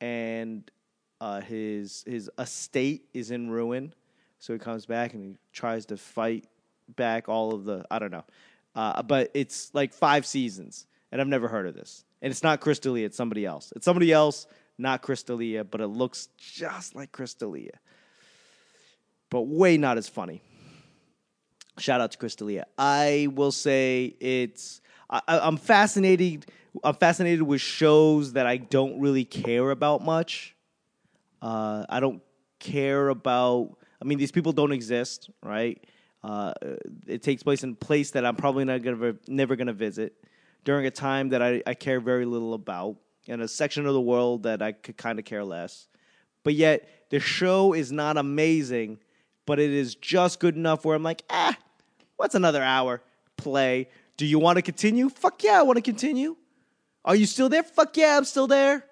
and 0.00 0.70
uh, 1.20 1.40
his 1.40 2.04
his 2.06 2.30
estate 2.38 3.08
is 3.14 3.30
in 3.30 3.48
ruin. 3.48 3.94
So 4.40 4.52
he 4.52 4.58
comes 4.58 4.86
back 4.86 5.14
and 5.14 5.22
he 5.22 5.36
tries 5.52 5.86
to 5.86 5.96
fight 5.96 6.44
back 6.96 7.28
all 7.28 7.54
of 7.54 7.64
the 7.64 7.84
I 7.90 7.98
don't 7.98 8.10
know, 8.10 8.24
uh, 8.74 9.02
but 9.02 9.30
it's 9.34 9.70
like 9.74 9.92
five 9.92 10.26
seasons, 10.26 10.86
and 11.10 11.20
I've 11.20 11.28
never 11.28 11.48
heard 11.48 11.66
of 11.66 11.74
this. 11.74 12.04
And 12.20 12.30
it's 12.30 12.42
not 12.42 12.60
Chris 12.60 12.78
D'Elia, 12.78 13.06
it's 13.06 13.16
somebody 13.16 13.44
else. 13.44 13.72
It's 13.74 13.84
somebody 13.84 14.12
else, 14.12 14.46
not 14.78 15.02
Chris 15.02 15.22
D'Elia, 15.24 15.64
but 15.64 15.80
it 15.80 15.88
looks 15.88 16.28
just 16.38 16.94
like 16.94 17.10
Chris 17.12 17.34
D'Elia, 17.34 17.78
but 19.30 19.42
way 19.42 19.76
not 19.76 19.98
as 19.98 20.08
funny. 20.08 20.40
Shout 21.78 22.00
out 22.00 22.12
to 22.12 22.18
Chris 22.18 22.34
D'Elia. 22.36 22.66
I 22.78 23.28
will 23.34 23.52
say 23.52 24.14
it's 24.20 24.80
I- 25.10 25.22
I'm 25.26 25.56
fascinated. 25.56 26.46
I'm 26.82 26.94
fascinated 26.94 27.42
with 27.42 27.60
shows 27.60 28.32
that 28.32 28.46
I 28.46 28.56
don't 28.56 29.00
really 29.00 29.24
care 29.24 29.70
about 29.70 30.02
much. 30.02 30.56
Uh, 31.42 31.84
I 31.88 32.00
don't 32.00 32.22
care 32.58 33.08
about. 33.08 33.76
I 34.00 34.04
mean, 34.04 34.18
these 34.18 34.32
people 34.32 34.52
don't 34.52 34.72
exist, 34.72 35.28
right? 35.42 35.84
Uh, 36.22 36.52
it 37.06 37.22
takes 37.22 37.42
place 37.42 37.64
in 37.64 37.70
a 37.70 37.74
place 37.74 38.12
that 38.12 38.24
I'm 38.24 38.36
probably 38.36 38.64
not 38.64 38.82
gonna 38.82 39.14
never 39.26 39.56
gonna 39.56 39.72
visit 39.72 40.14
during 40.64 40.86
a 40.86 40.90
time 40.90 41.30
that 41.30 41.42
I, 41.42 41.62
I 41.66 41.74
care 41.74 42.00
very 42.00 42.24
little 42.24 42.54
about. 42.54 42.96
in 43.26 43.40
a 43.40 43.48
section 43.48 43.86
of 43.86 43.94
the 43.94 44.00
world 44.00 44.42
that 44.44 44.62
I 44.62 44.72
could 44.72 44.96
kind 44.96 45.18
of 45.18 45.24
care 45.24 45.44
less. 45.44 45.86
But 46.44 46.54
yet 46.54 46.88
the 47.10 47.20
show 47.20 47.72
is 47.72 47.92
not 47.92 48.16
amazing, 48.16 48.98
but 49.46 49.58
it 49.60 49.70
is 49.70 49.94
just 49.94 50.40
good 50.40 50.56
enough 50.56 50.84
where 50.84 50.96
I'm 50.96 51.02
like, 51.02 51.22
ah, 51.30 51.56
what's 52.16 52.34
another 52.34 52.62
hour? 52.62 53.00
Play. 53.36 53.88
Do 54.16 54.26
you 54.26 54.38
want 54.38 54.56
to 54.56 54.62
continue? 54.62 55.08
Fuck 55.08 55.42
yeah, 55.42 55.58
I 55.58 55.62
want 55.62 55.76
to 55.76 55.82
continue. 55.82 56.36
Are 57.04 57.16
you 57.16 57.26
still 57.26 57.48
there? 57.48 57.62
Fuck 57.62 57.96
yeah, 57.96 58.16
I'm 58.16 58.24
still 58.24 58.46
there. 58.46 58.84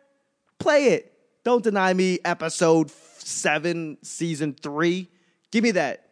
Play 0.58 0.86
it. 0.86 1.12
Don't 1.44 1.62
deny 1.62 1.92
me 1.92 2.18
episode 2.24 2.90
seven, 2.90 3.98
season 4.02 4.54
three. 4.60 5.08
Give 5.50 5.62
me 5.62 5.72
that. 5.72 6.09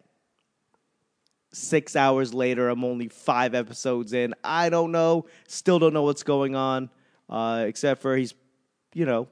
Six 1.53 1.97
hours 1.97 2.35
later, 2.35 2.69
I'm 2.69 2.85
only 2.85 3.09
five 3.09 3.55
episodes 3.55 4.13
in. 4.13 4.35
I 4.45 4.69
don't 4.69 4.93
know. 4.93 5.27
Still 5.47 5.79
don't 5.79 5.95
know 5.95 6.03
what's 6.03 6.23
going 6.23 6.55
on, 6.55 6.91
uh, 7.29 7.65
except 7.67 8.03
for 8.03 8.17
he's, 8.17 8.35
you 8.93 9.07
know, 9.07 9.29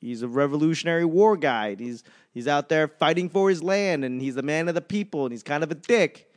he's 0.00 0.22
a 0.22 0.28
Revolutionary 0.28 1.04
War 1.04 1.36
guy. 1.36 1.74
He's 1.74 2.02
he's 2.32 2.48
out 2.48 2.70
there 2.70 2.88
fighting 2.88 3.28
for 3.28 3.50
his 3.50 3.62
land, 3.62 4.04
and 4.04 4.22
he's 4.22 4.36
a 4.36 4.42
man 4.42 4.68
of 4.68 4.74
the 4.74 4.80
people, 4.80 5.24
and 5.26 5.32
he's 5.32 5.42
kind 5.42 5.62
of 5.62 5.70
a 5.70 5.74
dick. 5.74 6.30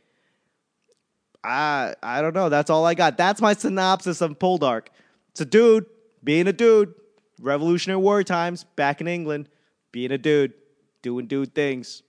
I 1.42 1.94
I 2.02 2.20
don't 2.20 2.34
know. 2.34 2.50
That's 2.50 2.68
all 2.68 2.84
I 2.84 2.94
got. 2.94 3.16
That's 3.16 3.40
my 3.40 3.54
synopsis 3.54 4.20
of 4.20 4.38
Poldark. 4.38 4.88
It's 5.30 5.40
a 5.40 5.46
dude 5.46 5.86
being 6.22 6.46
a 6.46 6.52
dude. 6.52 6.92
Revolutionary 7.40 8.00
War 8.00 8.22
times 8.22 8.64
back 8.64 9.00
in 9.00 9.08
England, 9.08 9.48
being 9.92 10.10
a 10.10 10.18
dude, 10.18 10.54
doing 11.02 11.26
dude 11.26 11.54
things. 11.54 12.02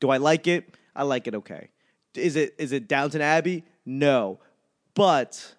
Do 0.00 0.10
I 0.10 0.16
like 0.16 0.46
it? 0.46 0.76
I 1.00 1.02
like 1.04 1.26
it 1.26 1.34
okay. 1.34 1.70
Is 2.14 2.36
it 2.36 2.54
is 2.58 2.72
it 2.72 2.86
Downton 2.86 3.22
Abbey? 3.22 3.64
No, 3.86 4.38
but 4.92 5.54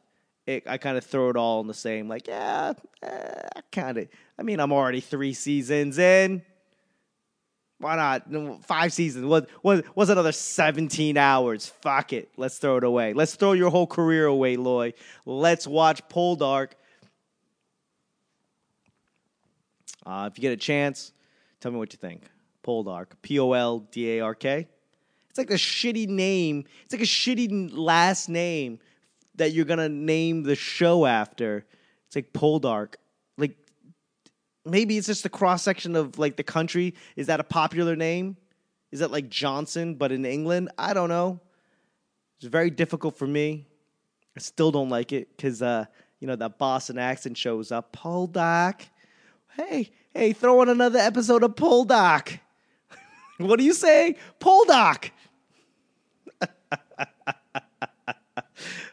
it, 0.46 0.68
I 0.68 0.78
kind 0.78 1.00
of 1.00 1.04
throw 1.04 1.32
it 1.32 1.36
all 1.36 1.62
in 1.62 1.68
the 1.68 1.74
same. 1.74 2.08
Like 2.08 2.28
yeah, 2.28 2.74
eh, 3.02 3.50
kind 3.72 3.98
of. 3.98 4.08
I 4.38 4.44
mean, 4.44 4.60
I'm 4.60 4.72
already 4.72 5.00
three 5.00 5.34
seasons 5.34 5.98
in. 5.98 6.44
Why 7.80 7.96
not? 7.96 8.64
Five 8.66 8.94
seasons. 8.94 9.26
What, 9.26 9.50
what, 9.64 9.84
what's 9.96 10.12
another 10.12 10.32
17 10.32 11.18
hours? 11.18 11.66
Fuck 11.82 12.14
it. 12.14 12.30
Let's 12.38 12.60
throw 12.60 12.78
it 12.78 12.84
away. 12.84 13.14
Let's 13.14 13.34
throw 13.34 13.54
your 13.54 13.72
whole 13.72 13.88
career 13.88 14.28
away, 14.28 14.58
Loy. 14.58 14.94
Let's 15.26 15.66
watch 15.66 16.08
Poldark. 16.08 16.74
Uh, 20.06 20.30
if 20.32 20.38
you 20.38 20.44
get 20.44 20.54
a 20.54 20.58
chance, 20.58 21.12
tell 21.60 21.72
me 21.72 21.80
what 21.80 21.92
you 21.92 21.98
think. 21.98 22.22
Poldark. 22.64 23.08
P 23.24 23.40
O 23.40 23.54
L 23.54 23.80
D 23.80 24.20
A 24.20 24.20
R 24.20 24.36
K. 24.36 24.68
It's 25.32 25.38
like 25.38 25.50
a 25.50 25.54
shitty 25.54 26.10
name. 26.10 26.66
It's 26.84 26.94
like 26.94 27.02
a 27.02 27.06
shitty 27.06 27.70
last 27.72 28.28
name 28.28 28.80
that 29.36 29.54
you're 29.54 29.64
to 29.64 29.88
name 29.88 30.44
the 30.44 30.58
show 30.58 31.06
after. 31.06 31.66
It's 32.08 32.18
like 32.18 32.34
Poldark 32.34 32.96
Like 33.38 33.56
maybe 34.66 34.98
it's 34.98 35.08
just 35.08 35.24
the 35.24 35.30
cross 35.30 35.64
section 35.64 35.96
of 35.96 36.20
like 36.20 36.36
the 36.36 36.44
country. 36.44 36.96
Is 37.16 37.28
that 37.28 37.40
a 37.40 37.46
popular 37.46 37.96
name? 37.96 38.36
Is 38.92 39.00
that 39.00 39.10
like 39.10 39.30
Johnson, 39.30 39.96
but 39.96 40.12
in 40.12 40.26
England? 40.26 40.70
I 40.78 40.94
don't 40.94 41.08
know. 41.08 41.40
It's 42.40 42.48
very 42.48 42.70
difficult 42.70 43.18
for 43.18 43.26
me. 43.26 43.68
I 44.36 44.42
still 44.42 44.70
don't 44.70 44.90
like 44.90 45.14
it 45.14 45.30
because 45.38 45.62
uh, 45.62 45.86
you 46.20 46.28
know 46.28 46.36
that 46.36 46.58
Boston 46.58 46.98
accent 46.98 47.38
shows 47.38 47.72
up. 47.72 47.96
Poldark. 47.96 48.82
Hey, 49.56 49.92
hey, 50.14 50.34
throw 50.34 50.62
in 50.62 50.68
another 50.68 51.00
episode 51.00 51.44
of 51.44 51.56
Poldark. 51.56 52.38
what 53.38 53.62
are 53.62 53.64
you 53.64 53.74
saying? 53.74 54.18
Poldark. 54.42 55.12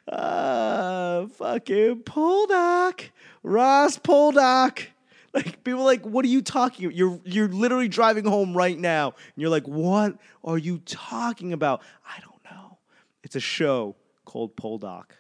Uh, 0.09 1.27
fucking 1.29 2.03
Poldark. 2.03 3.11
Ross 3.42 3.99
Poldark. 3.99 4.87
Like 5.35 5.62
people 5.62 5.85
like, 5.85 6.05
what 6.07 6.25
are 6.25 6.29
you 6.29 6.40
talking? 6.40 6.90
You're 6.90 7.21
you're 7.25 7.49
literally 7.49 7.88
driving 7.88 8.25
home 8.25 8.57
right 8.57 8.79
now, 8.79 9.09
and 9.09 9.35
you're 9.37 9.51
like, 9.51 9.68
what 9.68 10.16
are 10.42 10.57
you 10.57 10.79
talking 10.79 11.53
about? 11.53 11.83
I 12.07 12.18
don't 12.21 12.42
know. 12.51 12.79
It's 13.23 13.37
a 13.37 13.40
show 13.40 13.94
called 14.25 14.57
Poldark. 14.57 15.11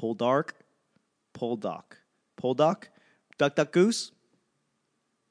Poldark, 0.00 0.52
Poldark, 1.34 1.98
Poldark, 2.40 2.84
Duck 3.36 3.54
Duck 3.54 3.70
Goose. 3.70 4.12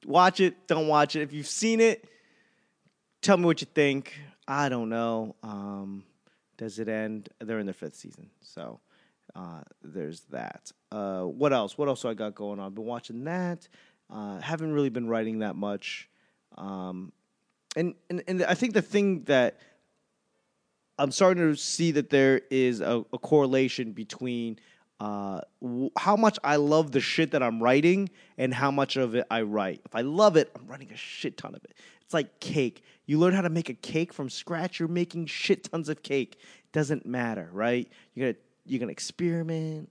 Watch 0.06 0.38
it. 0.40 0.68
Don't 0.68 0.86
watch 0.86 1.16
it. 1.16 1.22
If 1.22 1.32
you've 1.32 1.48
seen 1.48 1.80
it, 1.80 2.08
tell 3.20 3.36
me 3.36 3.44
what 3.44 3.60
you 3.60 3.66
think. 3.74 4.16
I 4.46 4.68
don't 4.68 4.88
know. 4.88 5.34
Um, 5.42 6.04
does 6.60 6.78
it 6.78 6.88
end? 6.88 7.30
They're 7.40 7.58
in 7.58 7.64
their 7.64 7.72
fifth 7.72 7.96
season, 7.96 8.28
so 8.42 8.80
uh, 9.34 9.62
there's 9.82 10.20
that. 10.30 10.70
Uh, 10.92 11.22
what 11.22 11.54
else? 11.54 11.78
What 11.78 11.88
else 11.88 12.02
do 12.02 12.08
I 12.10 12.14
got 12.14 12.34
going 12.34 12.60
on? 12.60 12.74
Been 12.74 12.84
watching 12.84 13.24
that. 13.24 13.66
Uh, 14.10 14.38
haven't 14.40 14.72
really 14.72 14.90
been 14.90 15.08
writing 15.08 15.38
that 15.38 15.56
much. 15.56 16.10
Um, 16.58 17.12
and, 17.76 17.94
and 18.10 18.22
and 18.28 18.42
I 18.42 18.52
think 18.52 18.74
the 18.74 18.82
thing 18.82 19.22
that 19.22 19.58
I'm 20.98 21.10
starting 21.10 21.50
to 21.50 21.56
see 21.56 21.92
that 21.92 22.10
there 22.10 22.42
is 22.50 22.82
a, 22.82 23.06
a 23.10 23.18
correlation 23.18 23.92
between 23.92 24.58
uh, 25.00 25.40
w- 25.62 25.90
how 25.98 26.14
much 26.14 26.38
I 26.44 26.56
love 26.56 26.92
the 26.92 27.00
shit 27.00 27.30
that 27.30 27.42
I'm 27.42 27.62
writing 27.62 28.10
and 28.36 28.52
how 28.52 28.70
much 28.70 28.96
of 28.96 29.14
it 29.14 29.26
I 29.30 29.42
write. 29.42 29.80
If 29.86 29.94
I 29.94 30.02
love 30.02 30.36
it, 30.36 30.50
I'm 30.54 30.66
writing 30.66 30.92
a 30.92 30.96
shit 30.96 31.38
ton 31.38 31.54
of 31.54 31.64
it. 31.64 31.72
It's 32.02 32.12
like 32.12 32.38
cake. 32.38 32.84
You 33.06 33.18
learn 33.18 33.32
how 33.32 33.40
to 33.40 33.48
make 33.48 33.70
a 33.70 33.74
cake 33.74 34.12
from 34.12 34.28
scratch, 34.28 34.78
you're 34.78 34.88
making 34.88 35.26
shit 35.26 35.64
tons 35.64 35.88
of 35.88 36.02
cake. 36.02 36.38
Doesn't 36.72 37.06
matter, 37.06 37.48
right? 37.52 37.88
You're 38.14 38.32
gonna 38.32 38.38
you're 38.66 38.78
gonna 38.78 38.92
experiment. 38.92 39.88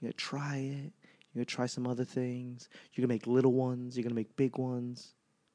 You're 0.00 0.08
gonna 0.08 0.12
try 0.12 0.56
it. 0.56 0.92
You're 1.32 1.36
gonna 1.36 1.44
try 1.46 1.66
some 1.66 1.86
other 1.86 2.04
things. 2.04 2.68
You're 2.92 3.02
gonna 3.02 3.14
make 3.14 3.26
little 3.26 3.52
ones. 3.52 3.96
You're 3.96 4.04
gonna 4.04 4.14
make 4.14 4.36
big 4.36 4.58
ones, 4.58 5.14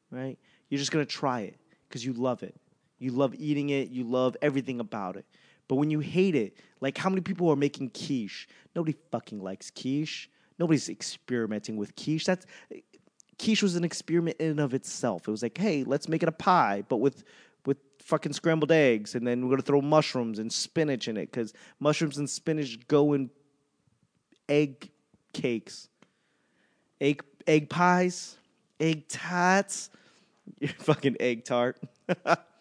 right? 0.09 0.37
You're 0.69 0.79
just 0.79 0.91
gonna 0.91 1.05
try 1.05 1.41
it 1.41 1.57
because 1.87 2.03
you 2.03 2.13
love 2.13 2.41
it. 2.41 2.55
You 2.97 3.11
love 3.11 3.35
eating 3.35 3.69
it. 3.69 3.89
You 3.89 4.03
love 4.03 4.35
everything 4.41 4.79
about 4.79 5.15
it. 5.15 5.25
But 5.67 5.75
when 5.75 5.89
you 5.89 5.99
hate 5.99 6.35
it, 6.35 6.57
like 6.81 6.97
how 6.97 7.09
many 7.09 7.21
people 7.21 7.49
are 7.49 7.55
making 7.55 7.89
quiche? 7.89 8.47
Nobody 8.75 8.95
fucking 9.11 9.41
likes 9.41 9.71
quiche. 9.71 10.29
Nobody's 10.59 10.89
experimenting 10.89 11.75
with 11.77 11.95
quiche. 11.95 12.25
That's 12.25 12.45
quiche 13.37 13.63
was 13.63 13.75
an 13.75 13.83
experiment 13.83 14.37
in 14.39 14.51
and 14.51 14.59
of 14.59 14.73
itself. 14.73 15.27
It 15.27 15.31
was 15.31 15.43
like, 15.43 15.57
hey, 15.57 15.83
let's 15.83 16.07
make 16.07 16.23
it 16.23 16.29
a 16.29 16.33
pie, 16.33 16.83
but 16.87 16.97
with 16.97 17.23
with 17.65 17.77
fucking 17.99 18.33
scrambled 18.33 18.71
eggs, 18.71 19.15
and 19.15 19.25
then 19.25 19.43
we're 19.43 19.51
gonna 19.51 19.63
throw 19.63 19.81
mushrooms 19.81 20.39
and 20.39 20.51
spinach 20.51 21.07
in 21.07 21.17
it 21.17 21.31
because 21.31 21.53
mushrooms 21.79 22.17
and 22.17 22.29
spinach 22.29 22.87
go 22.87 23.13
in 23.13 23.29
egg 24.47 24.91
cakes, 25.33 25.89
egg 27.01 27.23
egg 27.47 27.69
pies, 27.69 28.37
egg 28.79 29.07
tarts, 29.07 29.89
fucking 30.79 31.17
egg 31.19 31.43
tart. 31.43 31.79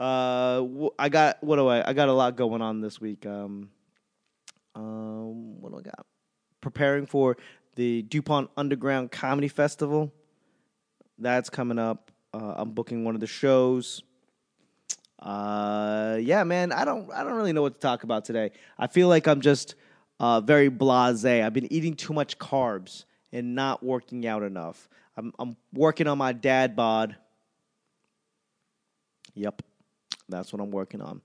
uh, 0.00 0.64
I 0.98 1.08
got 1.10 1.42
what 1.44 1.56
do 1.56 1.68
I? 1.68 1.90
I 1.90 1.92
got 1.92 2.08
a 2.08 2.12
lot 2.12 2.34
going 2.34 2.62
on 2.62 2.80
this 2.80 3.00
week. 3.00 3.26
Um, 3.26 3.68
um, 4.74 5.60
what 5.60 5.72
do 5.72 5.78
I 5.78 5.82
got? 5.82 6.06
Preparing 6.60 7.06
for 7.06 7.36
the 7.76 8.02
DuPont 8.02 8.50
Underground 8.56 9.12
Comedy 9.12 9.48
Festival. 9.48 10.12
That's 11.18 11.50
coming 11.50 11.78
up. 11.78 12.10
Uh, 12.32 12.54
I'm 12.56 12.70
booking 12.70 13.04
one 13.04 13.14
of 13.14 13.20
the 13.20 13.26
shows. 13.26 14.02
Uh, 15.18 16.16
yeah, 16.20 16.44
man, 16.44 16.72
I 16.72 16.84
don't, 16.84 17.12
I 17.12 17.22
don't 17.22 17.34
really 17.34 17.52
know 17.52 17.62
what 17.62 17.74
to 17.74 17.80
talk 17.80 18.04
about 18.04 18.24
today. 18.24 18.52
I 18.78 18.86
feel 18.86 19.08
like 19.08 19.26
I'm 19.28 19.42
just 19.42 19.74
uh, 20.18 20.40
very 20.40 20.70
blasé. 20.70 21.44
I've 21.44 21.52
been 21.52 21.70
eating 21.70 21.94
too 21.94 22.14
much 22.14 22.38
carbs 22.38 23.04
and 23.32 23.54
not 23.54 23.82
working 23.82 24.26
out 24.26 24.42
enough. 24.42 24.88
I'm, 25.16 25.32
I'm 25.38 25.56
working 25.74 26.06
on 26.06 26.16
my 26.16 26.32
dad 26.32 26.74
bod. 26.74 27.16
Yep, 29.34 29.62
that's 30.30 30.52
what 30.52 30.60
I'm 30.60 30.70
working 30.70 31.00
on. 31.00 31.20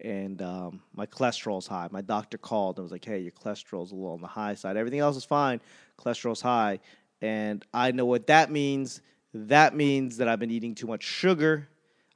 And 0.00 0.40
um, 0.42 0.80
my 0.94 1.06
cholesterol's 1.06 1.66
high. 1.66 1.88
My 1.90 2.02
doctor 2.02 2.38
called 2.38 2.78
and 2.78 2.84
was 2.84 2.92
like, 2.92 3.04
"Hey, 3.04 3.20
your 3.20 3.32
cholesterol's 3.32 3.90
a 3.90 3.94
little 3.94 4.12
on 4.12 4.20
the 4.20 4.28
high 4.28 4.54
side. 4.54 4.76
Everything 4.76 5.00
else 5.00 5.16
is 5.16 5.24
fine. 5.24 5.60
Cholesterol's 5.98 6.40
high." 6.40 6.80
And 7.20 7.64
I 7.74 7.90
know 7.90 8.06
what 8.06 8.28
that 8.28 8.50
means. 8.50 9.00
That 9.34 9.74
means 9.74 10.18
that 10.18 10.28
I've 10.28 10.38
been 10.38 10.50
eating 10.50 10.74
too 10.74 10.86
much 10.86 11.02
sugar. 11.02 11.68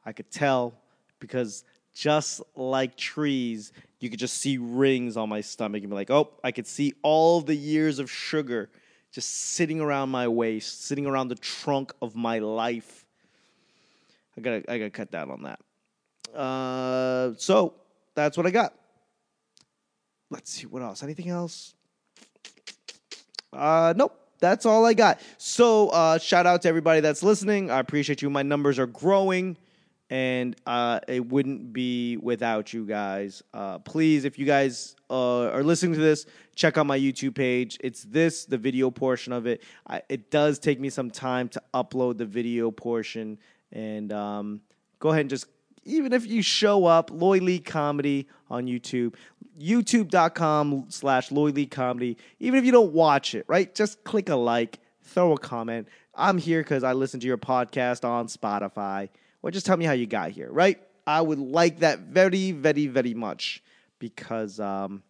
I 0.05 0.13
could 0.13 0.31
tell 0.31 0.75
because 1.19 1.65
just 1.95 2.41
like 2.57 2.97
trees, 2.97 3.73
you 4.01 4.11
could 4.11 4.19
just 4.19 4.39
see 4.39 4.59
rings 4.59 5.17
on 5.17 5.29
my 5.29 5.41
stomach 5.41 5.83
and 5.83 5.91
be 5.91 5.95
like, 5.95 6.11
oh, 6.11 6.31
I 6.43 6.53
could 6.53 6.67
see 6.67 6.95
all 7.03 7.41
the 7.41 7.55
years 7.55 7.99
of 7.99 8.11
sugar 8.11 8.71
just 9.13 9.31
sitting 9.31 9.81
around 9.81 10.09
my 10.09 10.27
waist, 10.27 10.85
sitting 10.85 11.07
around 11.07 11.29
the 11.29 11.35
trunk 11.35 11.93
of 12.01 12.17
my 12.17 12.39
life. 12.39 13.05
I 14.37 14.41
gotta, 14.41 14.73
I 14.73 14.79
gotta 14.79 14.91
cut 14.91 15.11
down 15.11 15.31
on 15.31 15.43
that. 15.43 15.61
Uh, 16.35 17.33
so 17.37 17.75
that's 18.15 18.37
what 18.37 18.47
I 18.47 18.51
got. 18.51 18.75
Let's 20.31 20.51
see 20.51 20.67
what 20.67 20.83
else. 20.83 21.03
Anything 21.03 21.29
else? 21.29 21.75
Uh, 23.53 23.93
nope. 23.97 24.19
That's 24.41 24.67
all 24.67 24.85
I 24.85 24.95
got. 24.95 25.21
So, 25.39 25.91
uh, 25.91 26.19
shout 26.19 26.47
out 26.47 26.63
to 26.63 26.69
everybody 26.69 27.01
that's 27.01 27.23
listening. 27.23 27.71
I 27.71 27.79
appreciate 27.79 28.23
you. 28.23 28.31
My 28.31 28.43
numbers 28.43 28.81
are 28.81 28.89
growing 28.89 29.57
and 30.13 30.55
uh, 30.67 31.01
it 31.09 31.27
wouldn't 31.27 31.73
be 31.73 32.19
without 32.19 32.75
you 32.75 32.85
guys. 32.85 33.43
Uh, 33.55 33.79
please, 33.79 34.27
if 34.27 34.39
you 34.39 34.45
guys 34.45 34.95
uh, 35.09 35.45
are 35.45 35.63
listening 35.63 35.95
to 35.95 36.01
this, 36.01 36.27
check 36.55 36.77
out 36.77 36.85
my 36.85 36.99
YouTube 36.99 37.35
page. 37.35 37.79
It's 37.81 38.03
this, 38.03 38.45
the 38.45 38.59
video 38.59 38.91
portion 38.91 39.33
of 39.33 39.47
it. 39.47 39.63
I, 39.89 40.03
it 40.11 40.31
does 40.31 40.59
take 40.59 40.79
me 40.79 40.91
some 40.91 41.11
time 41.11 41.49
to 41.49 41.63
upload 41.73 42.19
the 42.19 42.27
video 42.27 42.71
portion, 42.71 43.39
and 43.73 44.13
um, 44.13 44.61
go 44.99 45.09
ahead 45.09 45.23
and 45.23 45.31
just 45.31 45.47
even 45.85 46.13
if 46.13 46.27
you 46.27 46.43
show 46.43 46.87
up, 46.87 47.11
Loy 47.13 47.39
Lee 47.39 47.59
Comedy 47.59 48.29
on 48.51 48.67
YouTube, 48.67 49.15
youtube.com 49.61 50.87
slash 50.89 51.31
Loy 51.31 51.51
Lee 51.51 51.67
Comedy. 51.67 52.17
Even 52.41 52.59
if 52.59 52.65
you 52.65 52.73
don't 52.73 52.93
watch 52.93 53.35
it, 53.35 53.45
right? 53.49 53.75
Just 53.75 54.05
click 54.05 54.29
a 54.29 54.37
like, 54.37 54.79
throw 55.03 55.33
a 55.33 55.39
comment. 55.39 55.89
I'm 56.15 56.39
here 56.39 56.63
because 56.63 56.85
I 56.85 56.93
listen 56.93 57.21
to 57.21 57.27
your 57.27 57.39
podcast 57.39 58.05
on 58.05 58.27
Spotify. 58.27 59.09
Or 59.43 59.51
just 59.51 59.67
tell 59.67 59.77
me 59.77 59.85
how 59.85 59.93
you 59.93 60.07
got 60.07 60.31
here, 60.31 60.51
right? 60.51 60.81
I 61.07 61.21
would 61.21 61.39
like 61.39 61.81
that 61.81 62.01
very, 62.01 62.53
very, 62.53 62.87
very 62.87 63.15
much 63.15 63.63
because 63.99 64.61
um, 64.61 65.03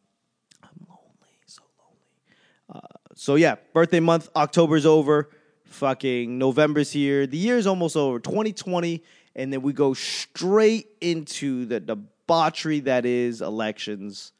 I'm 0.62 0.86
lonely, 0.88 1.36
so 1.46 1.62
lonely. 1.78 2.82
Uh, 2.82 2.98
so 3.14 3.34
yeah, 3.34 3.56
birthday 3.74 4.00
month, 4.00 4.30
October's 4.34 4.86
over. 4.86 5.28
Fucking 5.64 6.38
November's 6.38 6.92
here. 6.92 7.26
The 7.26 7.36
year's 7.36 7.66
almost 7.66 7.96
over. 7.96 8.18
2020 8.20 9.02
and 9.34 9.52
then 9.52 9.62
we 9.62 9.72
go 9.72 9.94
straight 9.94 10.88
into 11.00 11.64
the 11.66 11.80
debauchery 11.80 12.80
that 12.80 13.06
is 13.06 13.40
elections. 13.40 14.32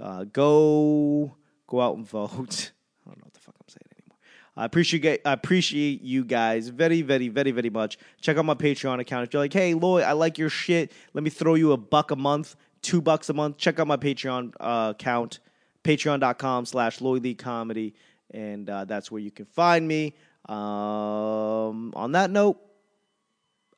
Uh, 0.00 0.24
go 0.24 1.36
go 1.66 1.80
out 1.80 1.96
and 1.96 2.08
vote. 2.08 2.30
I 3.06 3.10
don't 3.10 3.18
know 3.18 3.24
what 3.24 3.34
the 3.34 3.40
fuck 3.40 3.54
I'm 3.60 3.68
saying 3.68 3.86
anymore. 3.92 4.18
I 4.56 4.64
appreciate 4.64 5.20
I 5.24 5.32
appreciate 5.32 6.02
you 6.02 6.24
guys 6.24 6.68
very 6.68 7.02
very 7.02 7.28
very 7.28 7.50
very 7.50 7.70
much. 7.70 7.98
Check 8.20 8.36
out 8.36 8.44
my 8.44 8.54
Patreon 8.54 9.00
account 9.00 9.26
if 9.26 9.32
you're 9.32 9.42
like, 9.42 9.52
hey 9.52 9.74
Lloyd, 9.74 10.04
I 10.04 10.12
like 10.12 10.38
your 10.38 10.50
shit. 10.50 10.92
Let 11.12 11.24
me 11.24 11.30
throw 11.30 11.54
you 11.54 11.72
a 11.72 11.76
buck 11.76 12.10
a 12.10 12.16
month, 12.16 12.56
two 12.82 13.00
bucks 13.00 13.28
a 13.28 13.34
month. 13.34 13.58
Check 13.58 13.78
out 13.78 13.86
my 13.86 13.96
Patreon 13.96 14.54
uh, 14.60 14.92
account, 14.96 15.40
patreon.com 15.84 16.66
slash 16.66 17.00
Lloyd 17.00 17.24
Lee 17.24 17.34
Comedy, 17.34 17.94
and 18.30 18.70
uh, 18.70 18.84
that's 18.84 19.10
where 19.10 19.20
you 19.20 19.30
can 19.30 19.46
find 19.46 19.86
me. 19.86 20.14
Um, 20.48 21.92
on 21.94 22.12
that 22.12 22.30
note. 22.30 22.69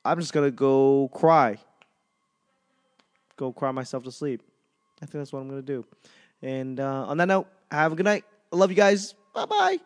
I'm 0.04 0.18
just 0.18 0.32
gonna 0.32 0.50
go 0.50 1.08
cry. 1.12 1.58
Go 3.36 3.52
cry 3.52 3.70
myself 3.70 4.04
to 4.04 4.12
sleep. 4.12 4.42
I 5.00 5.06
think 5.06 5.20
that's 5.20 5.32
what 5.32 5.40
I'm 5.40 5.48
gonna 5.48 5.62
do. 5.62 5.84
And 6.42 6.80
uh, 6.80 7.06
on 7.06 7.16
that 7.18 7.28
note, 7.28 7.46
have 7.70 7.92
a 7.92 7.96
good 7.96 8.04
night. 8.04 8.24
I 8.52 8.56
love 8.56 8.70
you 8.70 8.76
guys. 8.76 9.14
Bye 9.34 9.46
bye. 9.46 9.78